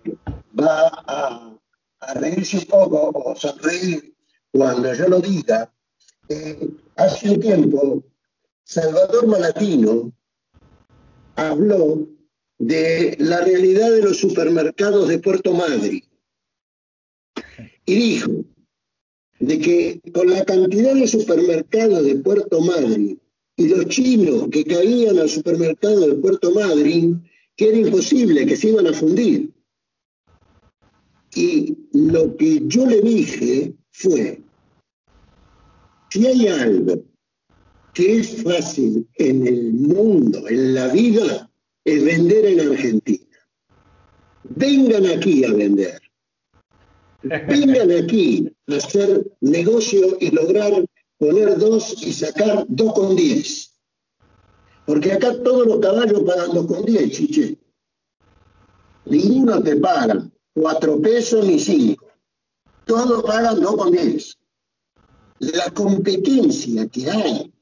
eh, 0.06 0.18
va 0.60 0.88
a 1.08 1.60
a 2.00 2.14
reírse 2.14 2.58
un 2.58 2.66
poco 2.66 3.12
o 3.14 3.36
sonreír 3.36 4.16
cuando 4.52 4.94
yo 4.94 5.08
lo 5.08 5.20
diga. 5.20 5.72
Eh, 6.28 6.70
hace 6.96 7.32
un 7.32 7.40
tiempo, 7.40 8.04
Salvador 8.64 9.28
Malatino 9.28 10.12
habló 11.36 12.08
de 12.58 13.16
la 13.20 13.42
realidad 13.42 13.92
de 13.92 14.04
los 14.04 14.18
supermercados 14.18 15.08
de 15.08 15.20
Puerto 15.20 15.54
Madrid 15.54 16.04
y 17.86 17.96
dijo 17.96 18.32
de 19.40 19.60
que 19.60 20.02
con 20.14 20.30
la 20.30 20.44
cantidad 20.44 20.94
de 20.94 21.08
supermercados 21.08 22.04
de 22.04 22.16
Puerto 22.18 22.60
Madrid 22.60 23.18
y 23.60 23.68
los 23.68 23.88
chinos 23.88 24.48
que 24.50 24.64
caían 24.64 25.20
al 25.20 25.28
supermercado 25.28 26.08
de 26.08 26.16
Puerto 26.16 26.50
Madrid, 26.52 27.16
que 27.58 27.68
era 27.68 27.78
imposible, 27.78 28.46
que 28.46 28.56
se 28.56 28.70
iban 28.70 28.88
a 28.88 28.94
fundir. 28.94 29.52
Y 31.36 31.76
lo 31.92 32.38
que 32.38 32.62
yo 32.68 32.86
le 32.86 33.02
dije 33.02 33.76
fue, 33.92 34.42
si 36.10 36.26
hay 36.26 36.48
algo 36.48 37.04
que 37.94 38.20
es 38.20 38.42
fácil 38.44 39.06
en 39.16 39.46
el 39.46 39.74
mundo, 39.74 40.48
en 40.48 40.74
la 40.74 40.88
vida, 40.88 41.52
es 41.84 42.06
vender 42.06 42.46
en 42.46 42.62
Argentina. 42.62 43.38
Vengan 44.56 45.06
aquí 45.06 45.44
a 45.44 45.52
vender. 45.52 46.00
Vengan 47.24 47.92
aquí 47.92 48.50
a 48.68 48.76
hacer 48.76 49.30
negocio 49.42 50.18
y 50.22 50.32
lograr 50.32 50.86
poner 51.20 51.60
dos 51.60 52.02
y 52.02 52.14
sacar 52.14 52.66
dos 52.68 52.94
con 52.94 53.16
diez. 53.16 53.76
Porque 54.86 55.12
acá 55.12 55.44
todos 55.44 55.68
los 55.68 55.80
caballos 55.80 56.24
pagan 56.24 56.52
dos 56.54 56.66
con 56.66 56.84
diez, 56.84 57.12
chiche. 57.12 57.60
Ninguno 59.06 59.62
te 59.62 59.76
paga 59.76 60.28
cuatro 60.54 61.00
pesos 61.00 61.46
ni 61.46 61.60
cinco. 61.60 62.08
Todos 62.86 63.24
pagan 63.24 63.60
dos 63.60 63.76
con 63.76 63.92
diez. 63.92 64.38
La 65.40 65.70
competencia 65.72 66.88
que 66.88 67.10
hay, 67.10 67.54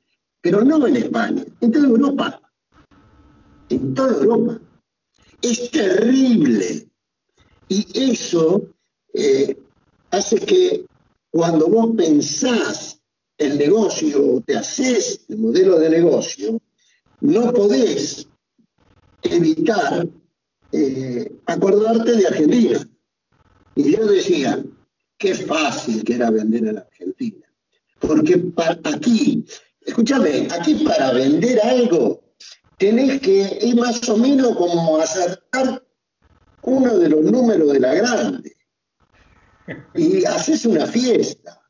pero 0.41 0.63
no 0.63 0.88
en 0.88 0.96
España, 0.96 1.43
en 1.60 1.72
toda 1.72 1.88
Europa, 1.88 2.41
en 3.70 3.93
toda 3.93 4.13
Europa, 4.13 4.60
es 5.41 5.70
terrible. 5.72 6.89
Y 7.70 8.12
eso 8.12 8.63
eh, 9.13 9.58
hace 10.12 10.39
que 10.39 10.86
cuando 11.30 11.67
vos 11.67 11.96
pensás 11.96 12.98
el 13.38 13.58
negocio, 13.58 14.41
te 14.45 14.56
haces 14.56 15.21
el 15.30 15.38
modelo 15.38 15.80
de 15.80 15.89
negocio, 15.89 16.60
no 17.21 17.54
podés 17.54 18.28
evitar 19.23 20.08
eh, 20.71 21.32
acordarte 21.45 22.15
de 22.15 22.28
Argentina. 22.28 22.88
Y 23.76 23.95
yo 23.95 24.06
decía, 24.08 24.63
qué 25.17 25.36
fácil 25.36 26.04
que 26.04 26.15
era 26.15 26.30
vender 26.30 26.67
en 26.67 26.78
Argentina. 26.78 27.45
Porque 28.00 28.43
aquí, 28.84 29.45
escúchame, 29.82 30.47
aquí 30.52 30.84
para 30.84 31.13
vender 31.13 31.60
algo 31.63 32.23
tenés 32.78 33.19
que 33.21 33.60
ir 33.62 33.76
más 33.76 34.08
o 34.08 34.17
menos 34.17 34.56
como 34.56 34.97
acertar 34.97 35.84
uno 36.62 36.97
de 36.97 37.10
los 37.10 37.23
números 37.23 37.73
de 37.73 37.80
la 37.80 37.93
grande. 37.95 38.56
Y 39.95 40.23
haces 40.26 40.65
una 40.65 40.86
fiesta. 40.86 41.62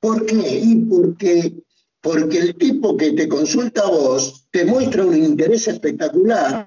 ¿Por 0.00 0.26
qué? 0.26 0.60
Y 0.62 0.76
porque, 0.86 1.54
porque 2.00 2.38
el 2.38 2.56
tipo 2.56 2.96
que 2.96 3.12
te 3.12 3.28
consulta 3.28 3.82
a 3.82 3.90
vos 3.90 4.46
te 4.50 4.64
muestra 4.64 5.04
un 5.04 5.16
interés 5.16 5.68
espectacular 5.68 6.66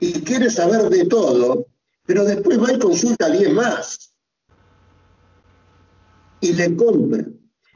y 0.00 0.12
quiere 0.20 0.48
saber 0.50 0.88
de 0.88 1.06
todo, 1.06 1.66
pero 2.06 2.24
después 2.24 2.62
va 2.62 2.72
y 2.72 2.78
consulta 2.78 3.26
a 3.26 3.30
10 3.30 3.52
más 3.52 4.14
y 6.40 6.52
le 6.52 6.76
compra. 6.76 7.26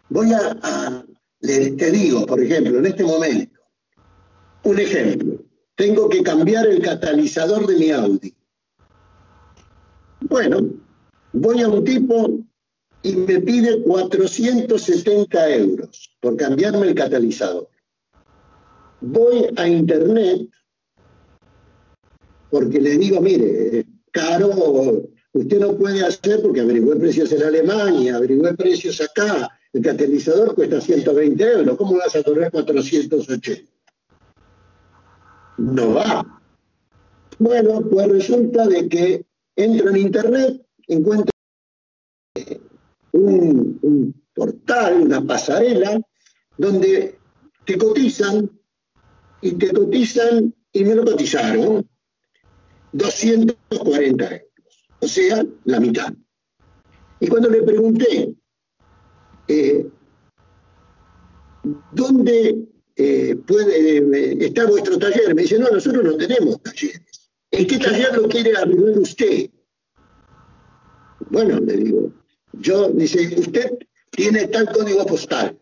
Voy 0.08 0.32
a, 0.32 1.04
te 1.40 1.90
digo, 1.90 2.26
por 2.26 2.40
ejemplo, 2.42 2.78
en 2.78 2.86
este 2.86 3.04
momento, 3.04 3.60
un 4.64 4.78
ejemplo, 4.78 5.42
tengo 5.74 6.08
que 6.08 6.22
cambiar 6.22 6.66
el 6.66 6.80
catalizador 6.80 7.66
de 7.66 7.76
mi 7.76 7.90
Audi. 7.90 8.34
Bueno, 10.20 10.58
voy 11.32 11.62
a 11.62 11.68
un 11.68 11.82
tipo 11.82 12.44
y 13.02 13.16
me 13.16 13.40
pide 13.40 13.82
470 13.82 15.50
euros 15.56 16.16
por 16.20 16.36
cambiarme 16.36 16.88
el 16.88 16.94
catalizador. 16.94 17.68
Voy 19.00 19.46
a 19.56 19.68
internet 19.68 20.48
porque 22.52 22.80
le 22.80 22.98
digo, 22.98 23.20
mire, 23.20 23.86
caro, 24.10 24.50
usted 25.32 25.58
no 25.58 25.74
puede 25.74 26.04
hacer 26.04 26.42
porque 26.42 26.60
averigué 26.60 26.94
precios 26.96 27.32
en 27.32 27.42
Alemania, 27.42 28.16
averigué 28.16 28.52
precios 28.52 29.00
acá, 29.00 29.48
el 29.72 29.82
catalizador 29.82 30.54
cuesta 30.54 30.78
120 30.78 31.42
euros, 31.42 31.76
¿cómo 31.78 31.96
vas 31.96 32.14
a 32.14 32.22
cobrar 32.22 32.50
480? 32.52 33.70
No 35.56 35.94
va. 35.94 36.40
Bueno, 37.38 37.80
pues 37.90 38.08
resulta 38.08 38.66
de 38.66 38.86
que 38.86 39.24
entro 39.56 39.88
en 39.88 39.96
internet, 39.96 40.62
encuentro 40.88 41.32
un, 43.12 43.78
un 43.80 44.22
portal, 44.42 45.02
una 45.02 45.24
pasarela, 45.24 46.00
donde 46.58 47.16
te 47.64 47.78
cotizan 47.78 48.50
y 49.40 49.52
te 49.52 49.72
cotizan 49.72 50.52
y 50.72 50.84
me 50.84 50.96
lo 50.96 51.04
cotizaron 51.04 51.88
240 52.92 54.24
euros, 54.24 54.88
o 55.00 55.06
sea, 55.06 55.46
la 55.64 55.78
mitad. 55.78 56.12
Y 57.20 57.28
cuando 57.28 57.48
le 57.50 57.62
pregunté 57.62 58.34
eh, 59.46 59.86
¿dónde 61.92 62.68
eh, 62.96 63.36
puede 63.46 63.98
eh, 63.98 64.46
está 64.46 64.66
vuestro 64.66 64.98
taller? 64.98 65.34
Me 65.36 65.42
dice, 65.42 65.58
no, 65.58 65.70
nosotros 65.70 66.02
no 66.04 66.16
tenemos 66.16 66.60
talleres. 66.62 67.30
¿En 67.52 67.66
qué 67.68 67.78
taller 67.78 68.16
lo 68.16 68.28
quiere 68.28 68.56
arreglar 68.56 68.98
usted? 68.98 69.50
Bueno, 71.30 71.60
le 71.60 71.76
digo, 71.76 72.12
yo, 72.54 72.88
dice, 72.90 73.34
usted 73.38 73.78
tiene 74.12 74.46
tal 74.48 74.70
código 74.70 75.04
postal. 75.06 75.58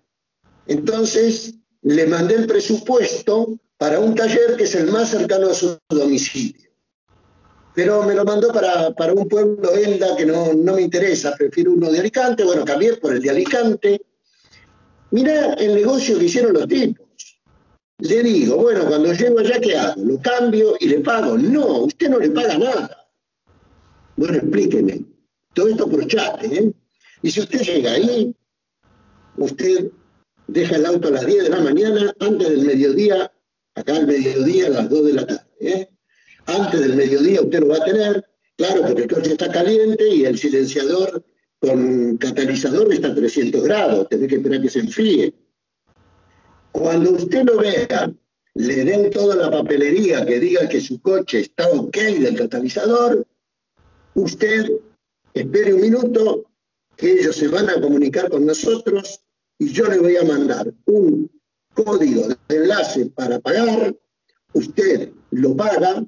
Entonces, 0.67 1.55
le 1.83 2.07
mandé 2.07 2.35
el 2.35 2.47
presupuesto 2.47 3.59
para 3.79 3.99
un 3.99 4.15
taller 4.15 4.57
que 4.57 4.65
es 4.65 4.75
el 4.75 4.91
más 4.91 5.11
cercano 5.11 5.51
a 5.51 5.55
su 5.55 5.79
domicilio. 5.89 6.71
Pero 7.75 8.03
me 8.03 8.15
lo 8.15 8.25
mandó 8.25 8.53
para, 8.53 8.93
para 8.93 9.15
un 9.15 9.29
pueblo 9.29 9.73
Elda 9.73 10.17
que 10.17 10.27
no, 10.27 10.53
no, 10.53 10.75
me 10.75 10.83
interesa, 10.83 11.35
prefiero 11.37 11.73
uno 11.73 11.91
de 11.91 12.01
Alicante, 12.01 12.45
bueno, 12.45 12.65
cambié 12.65 12.95
por 12.95 13.15
el 13.15 13.23
de 13.23 13.31
Alicante. 13.31 14.03
Mira 15.13 15.55
el 15.55 15.75
negocio 15.75 16.19
que 16.19 16.25
hicieron 16.25 16.53
los 16.53 16.67
tipos. 16.67 17.07
Le 17.99 18.23
digo, 18.23 18.57
bueno, 18.57 18.87
cuando 18.87 19.13
llego 19.13 19.39
allá, 19.39 19.61
¿qué 19.61 19.77
hago? 19.77 20.03
¿Lo 20.03 20.21
cambio 20.21 20.75
y 20.81 20.89
le 20.89 21.01
pago? 21.01 21.39
No, 21.39 21.85
usted 21.85 22.09
no 22.09 22.19
le 22.19 22.31
paga 22.31 22.59
nada. 22.59 23.09
Bueno, 24.17 24.37
explíqueme. 24.39 25.05
Todo 25.55 25.69
esto 25.69 25.89
por 25.89 26.07
chat, 26.07 26.43
¿eh? 26.45 26.73
Y 27.23 27.31
si 27.31 27.41
usted 27.41 27.61
llega 27.61 27.93
ahí, 27.93 28.35
usted 29.41 29.91
deja 30.47 30.77
el 30.77 30.87
auto 30.87 31.09
a 31.09 31.13
las 31.13 31.27
10 31.27 31.45
de 31.45 31.51
la 31.51 31.61
mañana, 31.61 32.15
antes 32.21 32.49
del 32.49 32.67
mediodía, 32.67 33.33
acá 33.75 33.97
al 33.97 34.07
mediodía 34.07 34.67
a 34.67 34.71
las 34.71 34.91
2 34.91 35.07
de 35.07 35.13
la 35.13 35.27
tarde. 35.27 35.47
¿eh? 35.61 35.89
Antes 36.47 36.81
del 36.81 36.97
mediodía 36.97 37.43
usted 37.43 37.61
lo 37.61 37.69
va 37.69 37.77
a 37.77 37.85
tener, 37.85 38.25
claro, 38.57 38.83
porque 38.83 39.03
el 39.03 39.13
coche 39.13 39.33
está 39.33 39.51
caliente 39.51 40.09
y 40.09 40.25
el 40.25 40.39
silenciador 40.39 41.25
con 41.59 42.17
catalizador 42.19 42.93
está 42.93 43.09
a 43.09 43.15
300 43.15 43.63
grados, 43.63 44.09
tiene 44.09 44.27
que 44.27 44.37
esperar 44.37 44.63
que 44.63 44.71
se 44.71 44.81
enfríe. 44.81 45.35
Cuando 46.73 47.13
usted 47.13 47.45
lo 47.45 47.59
vea, 47.59 48.13
le 48.55 48.85
den 48.85 49.11
toda 49.11 49.37
la 49.37 49.51
papelería 49.51 50.25
que 50.25 50.41
diga 50.41 50.69
que 50.69 50.81
su 50.81 51.01
coche 51.01 51.41
está 51.41 51.69
ok 51.69 51.97
del 51.97 52.37
catalizador, 52.37 53.27
usted 54.15 54.71
espere 55.35 55.75
un 55.75 55.81
minuto, 55.81 56.45
que 56.97 57.13
ellos 57.13 57.37
se 57.37 57.49
van 57.49 57.71
a 57.71 57.81
comunicar 57.81 58.29
con 58.29 58.45
nosotros 58.45 59.21
y 59.61 59.69
yo 59.69 59.85
le 59.87 59.99
voy 59.99 60.17
a 60.17 60.25
mandar 60.25 60.73
un 60.87 61.31
código 61.75 62.29
de 62.29 62.57
enlace 62.57 63.07
para 63.07 63.39
pagar, 63.39 63.95
usted 64.55 65.13
lo 65.31 65.55
paga, 65.55 66.03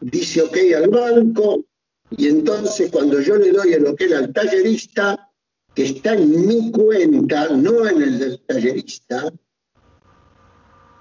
dice 0.00 0.42
ok 0.42 0.56
al 0.76 0.88
banco 0.88 1.64
y 2.10 2.28
entonces 2.28 2.90
cuando 2.92 3.20
yo 3.20 3.36
le 3.36 3.50
doy 3.50 3.72
el 3.72 3.86
ok 3.86 4.02
al 4.14 4.32
tallerista, 4.32 5.30
que 5.74 5.84
está 5.84 6.14
en 6.14 6.46
mi 6.46 6.70
cuenta, 6.70 7.48
no 7.48 7.88
en 7.88 8.02
el 8.02 8.18
del 8.18 8.40
tallerista, 8.46 9.32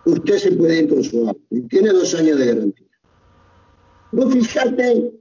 usted 0.06 0.38
se 0.38 0.52
puede 0.54 0.84
ir 0.84 0.90
con 0.90 1.04
su 1.04 1.28
auto 1.28 1.42
tiene 1.70 1.90
dos 1.90 2.14
años 2.16 2.40
de 2.40 2.46
garantía. 2.46 2.88
Vos 4.14 4.34
fijate 4.34 5.12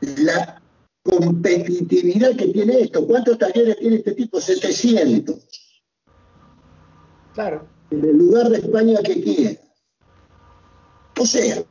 la 0.00 0.62
competitividad 1.02 2.34
que 2.36 2.48
tiene 2.48 2.80
esto. 2.80 3.06
¿Cuántos 3.06 3.36
talleres 3.38 3.76
tiene 3.78 3.96
este 3.96 4.12
tipo? 4.12 4.40
700. 4.40 5.51
Claro. 7.34 7.66
En 7.90 8.04
el 8.04 8.16
lugar 8.16 8.48
de 8.48 8.58
España 8.58 8.98
que 9.02 9.22
quiera. 9.22 9.60
O 11.18 11.26
sea, 11.26 11.62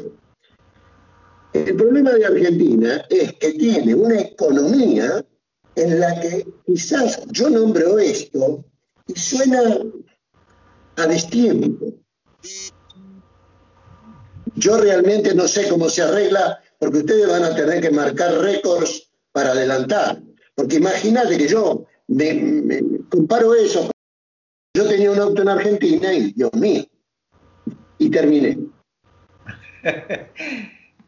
el 1.53 1.75
problema 1.75 2.11
de 2.11 2.25
Argentina 2.25 3.05
es 3.09 3.33
que 3.33 3.53
tiene 3.53 3.93
una 3.95 4.19
economía 4.19 5.25
en 5.75 5.99
la 5.99 6.19
que 6.19 6.45
quizás 6.65 7.25
yo 7.31 7.49
nombro 7.49 7.99
esto 7.99 8.63
y 9.07 9.19
suena 9.19 9.61
a 10.97 11.07
destiempo. 11.07 11.93
Yo 14.55 14.77
realmente 14.77 15.33
no 15.33 15.47
sé 15.47 15.67
cómo 15.69 15.89
se 15.89 16.01
arregla 16.01 16.59
porque 16.79 16.99
ustedes 16.99 17.27
van 17.27 17.43
a 17.43 17.55
tener 17.55 17.81
que 17.81 17.91
marcar 17.91 18.33
récords 18.39 19.11
para 19.31 19.51
adelantar. 19.51 20.21
Porque 20.55 20.77
imagínate 20.77 21.37
que 21.37 21.47
yo 21.47 21.85
me, 22.07 22.81
comparo 23.09 23.53
eso. 23.55 23.89
Yo 24.73 24.87
tenía 24.87 25.11
un 25.11 25.19
auto 25.19 25.41
en 25.41 25.49
Argentina 25.49 26.13
y 26.13 26.31
Dios 26.31 26.53
mío, 26.53 26.83
y 27.97 28.09
terminé. 28.09 28.57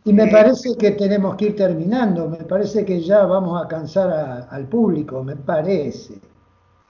Y 0.06 0.12
me 0.12 0.28
parece 0.28 0.76
que 0.78 0.92
tenemos 0.92 1.38
que 1.38 1.46
ir 1.46 1.56
terminando, 1.56 2.28
me 2.28 2.44
parece 2.44 2.84
que 2.84 3.00
ya 3.00 3.26
vamos 3.26 3.64
a 3.64 3.70
cansar 3.70 4.48
al 4.50 4.68
público, 4.68 5.24
me 5.24 5.38
parece. 5.38 6.16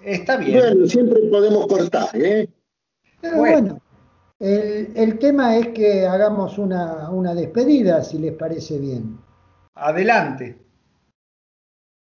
Está 0.02 0.38
bien. 0.38 0.58
Bueno, 0.58 0.88
siempre 0.88 1.20
podemos 1.30 1.68
cortar, 1.68 2.10
¿eh? 2.16 2.50
bueno, 3.36 3.80
el, 4.40 5.20
tema 5.20 5.58
es 5.58 5.68
que 5.70 6.08
hagamos 6.08 6.58
una, 6.58 7.12
una 7.12 7.36
despedida, 7.36 8.04
si 8.04 8.18
les 8.18 8.34
parece 8.34 8.80
bien. 8.80 9.20
Adelante. 9.76 10.63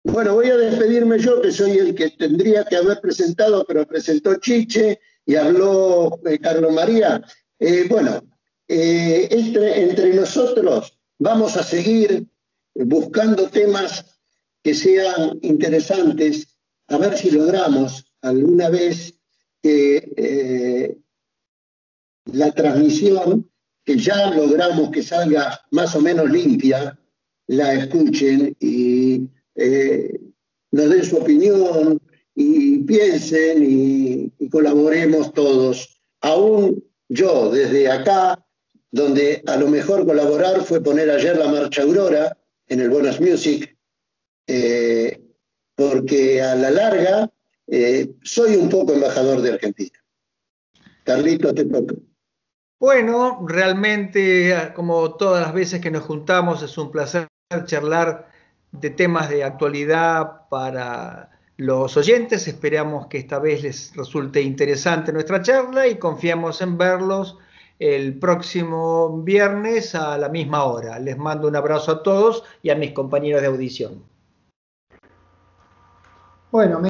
Bueno, 0.06 0.34
voy 0.34 0.50
a 0.50 0.58
despedirme 0.58 1.18
yo, 1.18 1.42
que 1.42 1.52
soy 1.52 1.78
el 1.78 1.96
que 1.96 2.10
tendría 2.10 2.66
que 2.66 2.76
haber 2.76 3.00
presentado, 3.00 3.64
pero 3.66 3.88
presentó 3.88 4.36
Chiche 4.36 5.00
y 5.26 5.36
habló 5.36 6.20
eh, 6.26 6.40
Carlos 6.40 6.74
María. 6.74 7.24
Eh, 7.58 7.86
bueno, 7.90 8.22
eh, 8.68 9.30
entre, 9.32 10.14
nosotros 10.14 11.00
vamos 11.20 11.56
a 11.56 11.64
seguir 11.64 12.28
buscando 12.76 13.48
temas 13.48 14.20
que 14.62 14.74
sean 14.74 15.40
interesantes, 15.42 16.58
a 16.88 16.98
ver 16.98 17.18
si 17.18 17.32
logramos 17.32 18.06
alguna 18.22 18.70
vez 18.70 19.14
que 19.62 20.98
la 22.26 22.52
transmisión, 22.52 23.50
que 23.86 23.98
ya 23.98 24.32
logramos 24.32 24.92
que 24.92 25.02
salga 25.02 25.62
más 25.72 25.96
o 25.96 26.02
menos 26.02 26.30
limpia, 26.30 27.00
la 27.48 27.74
escuchen 27.74 28.56
y 28.60 29.30
eh, 29.56 30.20
nos 30.72 30.90
den 30.90 31.04
su 31.04 31.18
opinión 31.18 32.00
y 32.36 32.80
piensen 32.80 33.64
y, 33.64 34.50
colaboremos 34.50 35.34
todos. 35.34 36.02
Aún 36.22 36.84
yo 37.10 37.52
desde 37.52 37.92
acá, 37.92 38.44
donde 38.92 39.42
a 39.48 39.58
lo 39.58 39.68
mejor 39.68 40.06
colaborar 40.06 40.64
fue 40.64 40.82
poner 40.82 41.10
ayer 41.10 41.38
la 41.38 41.48
marcha 41.48 41.82
Aurora 41.84 42.38
en 42.68 42.80
el 42.82 42.90
Bonus 42.90 43.20
Music, 43.20 43.76
eh, 44.48 45.22
porque 45.76 46.42
a 46.42 46.56
la 46.56 46.70
larga 46.70 47.32
eh, 47.68 48.14
soy 48.24 48.56
un 48.56 48.70
poco 48.70 48.94
embajador 48.94 49.42
de 49.42 49.54
Argentina. 49.54 50.04
Carlito, 51.04 51.54
te 51.54 51.66
toca. 51.66 51.96
Bueno, 52.80 53.46
realmente, 53.48 54.72
como 54.76 55.16
todas 55.16 55.42
las 55.42 55.54
veces 55.54 55.82
que 55.82 55.92
nos 55.92 56.04
juntamos, 56.04 56.62
es 56.64 56.78
un 56.78 56.92
placer 56.92 57.28
charlar 57.66 58.33
de 58.74 58.90
temas 58.90 59.30
de 59.30 59.44
actualidad 59.44 60.48
para 60.50 61.30
los 61.58 61.96
oyentes. 61.96 62.48
Esperamos 62.48 63.08
que 63.08 63.20
esta 63.20 63.40
vez 63.40 63.64
les 63.64 63.96
resulte 63.96 64.42
interesante 64.42 65.14
nuestra 65.14 65.42
charla 65.42 65.88
y 65.88 65.96
confiamos 65.96 66.62
en 66.62 66.78
verlos 66.78 67.38
el 67.80 68.20
próximo 68.20 69.22
viernes 69.24 69.96
a 69.96 70.18
la 70.18 70.30
misma 70.30 70.66
hora. 70.66 71.00
Les 71.00 71.18
mando 71.18 71.48
un 71.48 71.56
abrazo 71.56 71.92
a 71.92 72.04
todos 72.04 72.44
y 72.62 72.70
a 72.70 72.76
mis 72.76 72.92
compañeros 72.92 73.42
de 73.42 73.48
audición. 73.48 74.04
Bueno, 76.52 76.82